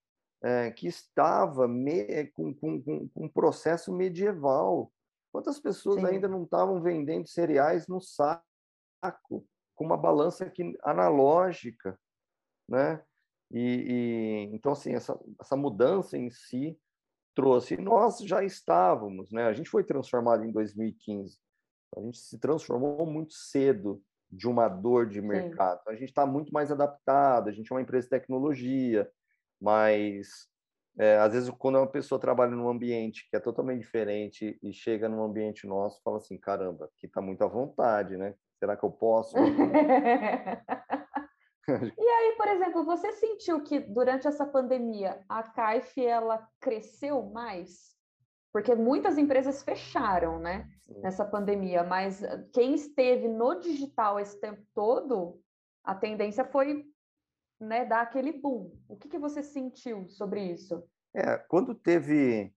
é, 0.45 0.71
que 0.71 0.87
estava 0.87 1.67
me, 1.67 2.27
com, 2.29 2.55
com, 2.55 2.83
com, 2.83 3.11
um 3.17 3.29
processo 3.29 3.91
medieval. 3.91 4.93
Quantas 5.33 5.59
pessoas 5.59 6.01
Sim. 6.01 6.07
ainda 6.07 6.29
não 6.29 6.45
estavam 6.45 6.83
vendendo 6.83 7.27
cereais 7.27 7.89
no 7.89 8.01
saco? 8.01 8.45
com 9.75 9.85
uma 9.85 9.97
balança 9.97 10.49
que, 10.49 10.77
analógica, 10.83 11.99
né? 12.69 13.03
E, 13.51 13.61
e, 13.61 14.55
então 14.55 14.73
assim 14.73 14.95
essa, 14.95 15.19
essa 15.41 15.57
mudança 15.57 16.17
em 16.17 16.31
si 16.31 16.79
trouxe. 17.35 17.75
E 17.75 17.81
nós 17.81 18.19
já 18.21 18.43
estávamos, 18.43 19.31
né? 19.31 19.45
A 19.45 19.53
gente 19.53 19.69
foi 19.69 19.85
transformado 19.85 20.45
em 20.45 20.53
2015. 20.53 21.39
A 21.97 22.01
gente 22.01 22.19
se 22.19 22.39
transformou 22.39 23.05
muito 23.05 23.35
cedo 23.35 24.03
de 24.31 24.49
uma 24.49 24.69
dor 24.69 25.09
de 25.09 25.21
mercado. 25.21 25.83
Sim. 25.83 25.91
A 25.91 25.95
gente 25.95 26.09
está 26.09 26.27
muito 26.27 26.53
mais 26.53 26.71
adaptado. 26.71 27.49
A 27.49 27.53
gente 27.53 27.71
é 27.71 27.75
uma 27.75 27.83
empresa 27.83 28.07
de 28.07 28.11
tecnologia, 28.11 29.11
mas 29.65 30.47
é, 30.99 31.17
às 31.17 31.33
vezes 31.33 31.49
quando 31.59 31.77
uma 31.77 31.87
pessoa 31.87 32.21
trabalha 32.21 32.51
num 32.51 32.69
ambiente 32.69 33.27
que 33.31 33.37
é 33.37 33.41
totalmente 33.41 33.81
diferente 33.81 34.59
e 34.63 34.73
chega 34.75 35.09
num 35.09 35.25
ambiente 35.25 35.67
nosso, 35.67 36.03
fala 36.03 36.19
assim, 36.19 36.37
caramba, 36.39 36.85
aqui 36.85 37.07
está 37.07 37.23
muito 37.23 37.43
à 37.43 37.47
vontade, 37.49 38.17
né? 38.19 38.35
Será 38.59 38.77
que 38.77 38.85
eu 38.85 38.91
posso? 38.91 39.35
e 41.67 42.09
aí, 42.09 42.35
por 42.37 42.47
exemplo, 42.49 42.85
você 42.85 43.11
sentiu 43.13 43.63
que 43.65 43.81
durante 43.81 44.29
essa 44.29 44.45
pandemia 44.45 45.25
a 45.29 45.43
CAIF 45.43 46.05
ela 46.05 46.47
cresceu 46.61 47.23
mais? 47.23 47.95
Porque 48.53 48.75
muitas 48.75 49.17
empresas 49.17 49.63
fecharam, 49.63 50.39
né, 50.39 50.69
Sim. 50.83 51.01
nessa 51.01 51.25
pandemia, 51.25 51.83
mas 51.83 52.23
quem 52.53 52.75
esteve 52.75 53.27
no 53.27 53.59
digital 53.59 54.21
esse 54.21 54.39
tempo 54.39 54.63
todo, 54.75 55.41
a 55.83 55.95
tendência 55.95 56.45
foi 56.45 56.85
né, 57.65 57.85
dar 57.85 58.03
aquele 58.03 58.33
boom. 58.33 58.73
O 58.89 58.97
que, 58.97 59.09
que 59.09 59.19
você 59.19 59.43
sentiu 59.43 60.09
sobre 60.09 60.43
isso? 60.53 60.83
É, 61.15 61.37
quando 61.37 61.75
teve 61.75 62.53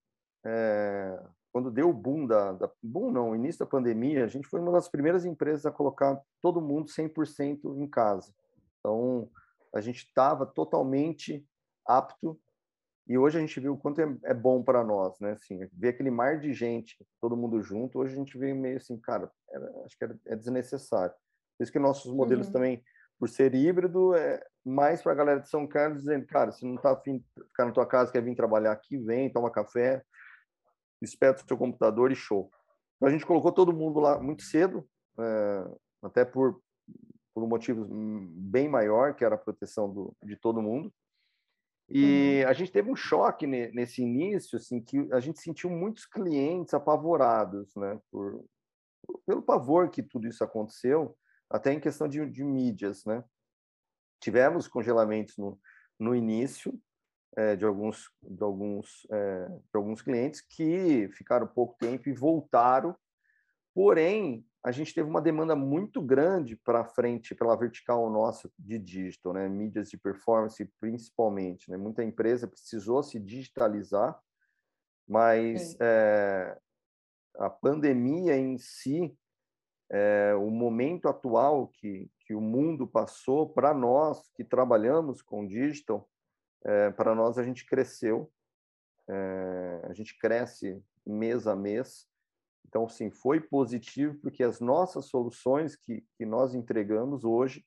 é, 0.45 1.19
quando 1.51 1.71
deu 1.71 1.89
o 1.89 1.93
boom 1.93 2.27
da, 2.27 2.53
da 2.53 2.71
boom 2.83 3.11
não, 3.11 3.35
início 3.35 3.59
da 3.59 3.65
pandemia, 3.65 4.23
a 4.23 4.27
gente 4.27 4.47
foi 4.47 4.59
uma 4.59 4.71
das 4.71 4.87
primeiras 4.87 5.25
empresas 5.25 5.65
a 5.65 5.71
colocar 5.71 6.21
todo 6.39 6.61
mundo 6.61 6.87
100% 6.87 7.81
em 7.81 7.87
casa. 7.87 8.31
Então, 8.79 9.29
a 9.73 9.81
gente 9.81 10.05
estava 10.05 10.45
totalmente 10.45 11.43
apto 11.85 12.39
e 13.07 13.17
hoje 13.17 13.37
a 13.37 13.41
gente 13.41 13.59
viu 13.59 13.73
o 13.73 13.77
quanto 13.77 14.01
é, 14.01 14.17
é 14.25 14.33
bom 14.33 14.61
para 14.61 14.83
nós, 14.83 15.19
né? 15.19 15.31
Assim, 15.31 15.67
ver 15.73 15.89
aquele 15.89 16.11
mar 16.11 16.39
de 16.39 16.53
gente, 16.53 16.95
todo 17.19 17.37
mundo 17.37 17.61
junto, 17.61 17.99
hoje 17.99 18.13
a 18.13 18.17
gente 18.17 18.37
vê 18.37 18.53
meio 18.53 18.77
assim, 18.77 18.99
cara, 18.99 19.31
era, 19.49 19.65
acho 19.85 19.97
que 19.97 20.03
era, 20.03 20.19
é 20.27 20.35
desnecessário. 20.35 21.15
Por 21.57 21.63
isso 21.63 21.71
que 21.71 21.79
nossos 21.79 22.13
modelos 22.13 22.47
uhum. 22.47 22.53
também, 22.53 22.83
por 23.19 23.27
ser 23.29 23.55
híbrido, 23.55 24.13
é 24.15 24.43
mais 24.63 25.01
para 25.01 25.11
a 25.11 25.15
galera 25.15 25.39
de 25.39 25.49
São 25.49 25.65
Carlos 25.65 25.99
dizendo, 25.99 26.25
cara, 26.27 26.51
se 26.51 26.65
não 26.65 26.75
está 26.75 26.91
afim 26.91 27.17
de 27.17 27.43
ficar 27.47 27.65
na 27.65 27.71
tua 27.71 27.85
casa, 27.85 28.11
quer 28.11 28.21
vir 28.21 28.35
trabalhar 28.35 28.71
aqui, 28.71 28.97
vem, 28.97 29.31
toma 29.31 29.49
café, 29.49 30.03
espeta 31.01 31.43
o 31.43 31.47
seu 31.47 31.57
computador 31.57 32.11
e 32.11 32.15
show. 32.15 32.51
Então, 32.95 33.07
a 33.07 33.11
gente 33.11 33.25
colocou 33.25 33.51
todo 33.51 33.73
mundo 33.73 33.99
lá 33.99 34.19
muito 34.19 34.43
cedo, 34.43 34.87
é, 35.19 35.65
até 36.03 36.25
por, 36.25 36.61
por 37.33 37.43
um 37.43 37.47
motivo 37.47 37.87
bem 37.89 38.67
maior, 38.67 39.15
que 39.15 39.23
era 39.23 39.35
a 39.35 39.39
proteção 39.39 39.91
do, 39.91 40.15
de 40.23 40.35
todo 40.35 40.61
mundo. 40.61 40.93
E 41.89 42.41
uhum. 42.43 42.49
a 42.49 42.53
gente 42.53 42.71
teve 42.71 42.91
um 42.91 42.95
choque 42.95 43.47
nesse 43.47 44.01
início, 44.01 44.57
assim, 44.57 44.81
que 44.81 45.07
a 45.13 45.19
gente 45.21 45.39
sentiu 45.39 45.69
muitos 45.69 46.05
clientes 46.05 46.73
apavorados, 46.73 47.73
né, 47.77 47.97
por, 48.11 48.43
pelo 49.25 49.41
pavor 49.41 49.89
que 49.89 50.03
tudo 50.03 50.27
isso 50.27 50.43
aconteceu, 50.43 51.15
até 51.49 51.73
em 51.73 51.79
questão 51.79 52.07
de, 52.07 52.25
de 52.29 52.43
mídias, 52.43 53.05
né. 53.05 53.23
Tivemos 54.19 54.67
congelamentos 54.67 55.37
no, 55.37 55.59
no 55.99 56.15
início, 56.15 56.79
é, 57.35 57.55
de 57.55 57.63
alguns 57.63 58.09
de 58.21 58.43
alguns 58.43 59.05
é, 59.11 59.47
de 59.47 59.75
alguns 59.75 60.01
clientes 60.01 60.41
que 60.41 61.07
ficaram 61.13 61.47
pouco 61.47 61.77
tempo 61.77 62.09
e 62.09 62.13
voltaram. 62.13 62.95
Porém 63.75 64.43
a 64.63 64.71
gente 64.71 64.93
teve 64.93 65.07
uma 65.07 65.21
demanda 65.21 65.55
muito 65.55 66.01
grande 66.01 66.55
para 66.55 66.83
frente 66.83 67.35
pela 67.35 67.55
vertical 67.55 68.09
nossa 68.09 68.51
de 68.57 68.79
digital 68.79 69.33
né? 69.33 69.47
Mídias 69.47 69.89
de 69.89 69.97
performance 69.97 70.65
principalmente 70.79 71.69
né? 71.69 71.77
Muita 71.77 72.03
empresa 72.03 72.47
precisou 72.47 73.03
se 73.03 73.19
digitalizar 73.19 74.19
mas 75.07 75.77
é, 75.79 76.57
a 77.37 77.49
pandemia 77.49 78.35
em 78.35 78.57
si 78.57 79.15
é, 79.89 80.35
o 80.35 80.49
momento 80.49 81.07
atual 81.07 81.67
que, 81.67 82.09
que 82.21 82.33
o 82.33 82.41
mundo 82.41 82.85
passou, 82.87 83.49
para 83.49 83.73
nós 83.73 84.29
que 84.35 84.43
trabalhamos 84.43 85.21
com 85.21 85.47
digital, 85.47 86.09
é, 86.63 86.91
para 86.91 87.15
nós 87.15 87.37
a 87.37 87.43
gente 87.43 87.65
cresceu, 87.65 88.31
é, 89.09 89.81
a 89.83 89.93
gente 89.93 90.17
cresce 90.17 90.83
mês 91.05 91.47
a 91.47 91.55
mês. 91.55 92.07
Então, 92.67 92.87
sim, 92.89 93.09
foi 93.09 93.39
positivo 93.39 94.19
porque 94.19 94.43
as 94.43 94.59
nossas 94.59 95.05
soluções 95.05 95.75
que, 95.75 96.05
que 96.17 96.25
nós 96.25 96.53
entregamos 96.53 97.23
hoje 97.23 97.65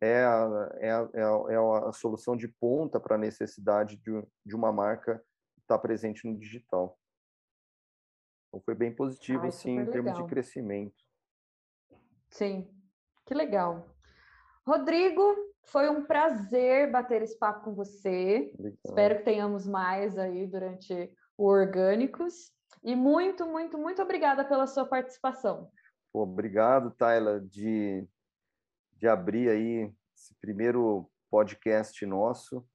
é 0.00 0.24
a, 0.24 0.72
é 0.80 0.90
a, 0.90 1.10
é 1.12 1.22
a, 1.22 1.52
é 1.52 1.88
a 1.88 1.92
solução 1.92 2.34
de 2.34 2.48
ponta 2.48 2.98
para 2.98 3.16
a 3.16 3.18
necessidade 3.18 3.96
de, 3.98 4.10
de 4.44 4.56
uma 4.56 4.72
marca 4.72 5.22
estar 5.60 5.78
presente 5.78 6.26
no 6.26 6.36
digital. 6.36 6.98
Então, 8.48 8.60
foi 8.62 8.74
bem 8.74 8.94
positivo, 8.94 9.44
Ai, 9.44 9.52
sim, 9.52 9.78
em 9.78 9.90
termos 9.90 10.14
de 10.14 10.24
crescimento. 10.24 11.04
Sim, 12.32 12.68
que 13.26 13.34
legal. 13.34 13.94
Rodrigo, 14.66 15.22
foi 15.66 15.88
um 15.88 16.04
prazer 16.04 16.90
bater 16.90 17.22
esse 17.22 17.38
papo 17.38 17.64
com 17.64 17.74
você. 17.74 18.52
Legal. 18.58 18.78
Espero 18.84 19.18
que 19.18 19.24
tenhamos 19.24 19.66
mais 19.66 20.18
aí 20.18 20.46
durante 20.46 21.12
o 21.36 21.46
Orgânicos. 21.46 22.50
E 22.82 22.96
muito, 22.96 23.46
muito, 23.46 23.78
muito 23.78 24.02
obrigada 24.02 24.44
pela 24.44 24.66
sua 24.66 24.86
participação. 24.86 25.70
Obrigado, 26.12 26.90
Tayla, 26.90 27.40
de, 27.40 28.06
de 28.96 29.06
abrir 29.06 29.48
aí 29.48 29.92
esse 30.16 30.34
primeiro 30.40 31.10
podcast 31.30 32.04
nosso, 32.04 32.66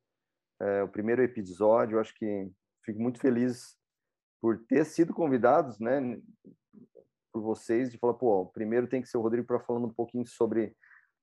é, 0.59 0.83
o 0.83 0.87
primeiro 0.87 1.23
episódio. 1.23 1.95
Eu 1.95 1.99
acho 1.99 2.13
que 2.15 2.49
fico 2.83 3.01
muito 3.01 3.19
feliz 3.19 3.77
por 4.39 4.65
ter 4.65 4.85
sido 4.85 5.13
convidados, 5.13 5.79
né, 5.79 5.99
por 7.37 7.41
vocês, 7.41 7.91
de 7.91 7.97
falar, 7.97 8.15
pô, 8.15 8.47
primeiro 8.47 8.87
tem 8.87 9.01
que 9.01 9.07
ser 9.07 9.17
o 9.17 9.21
Rodrigo 9.21 9.45
para 9.45 9.59
falando 9.59 9.85
um 9.85 9.93
pouquinho 9.93 10.25
sobre 10.25 10.75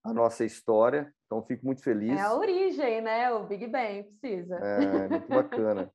a 0.04 0.12
nossa 0.12 0.44
história. 0.44 1.12
Então, 1.26 1.42
fico 1.42 1.66
muito 1.66 1.82
feliz. 1.82 2.16
É 2.16 2.20
a 2.20 2.34
origem, 2.34 3.00
né? 3.00 3.32
O 3.32 3.44
Big 3.46 3.66
Bang 3.66 4.04
precisa. 4.04 4.56
É, 4.56 5.08
muito 5.08 5.28
bacana. 5.28 5.90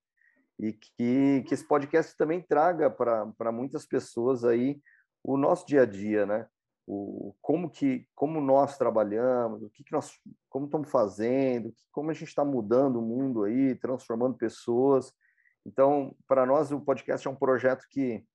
e 0.60 0.74
que, 0.74 1.44
que 1.48 1.54
esse 1.54 1.66
podcast 1.66 2.18
também 2.18 2.42
traga 2.42 2.90
para 2.90 3.52
muitas 3.52 3.86
pessoas 3.86 4.44
aí 4.44 4.82
o 5.24 5.38
nosso 5.38 5.66
dia 5.66 5.84
a 5.84 5.86
dia, 5.86 6.26
né? 6.26 6.48
O, 6.86 7.36
como 7.40 7.70
que 7.70 8.08
como 8.16 8.42
nós 8.42 8.76
trabalhamos, 8.76 9.62
o 9.62 9.70
que, 9.70 9.84
que 9.84 9.92
nós 9.92 10.12
como 10.50 10.66
estamos 10.66 10.90
fazendo, 10.90 11.72
como 11.92 12.10
a 12.10 12.14
gente 12.14 12.30
está 12.30 12.44
mudando 12.44 12.98
o 12.98 13.02
mundo 13.02 13.44
aí, 13.44 13.76
transformando 13.76 14.36
pessoas. 14.36 15.14
Então, 15.64 16.16
para 16.28 16.48
nós 16.48 16.72
o 16.72 16.82
podcast 16.82 17.28
é 17.28 17.30
um 17.30 17.36
projeto 17.36 17.86
que 17.92 18.26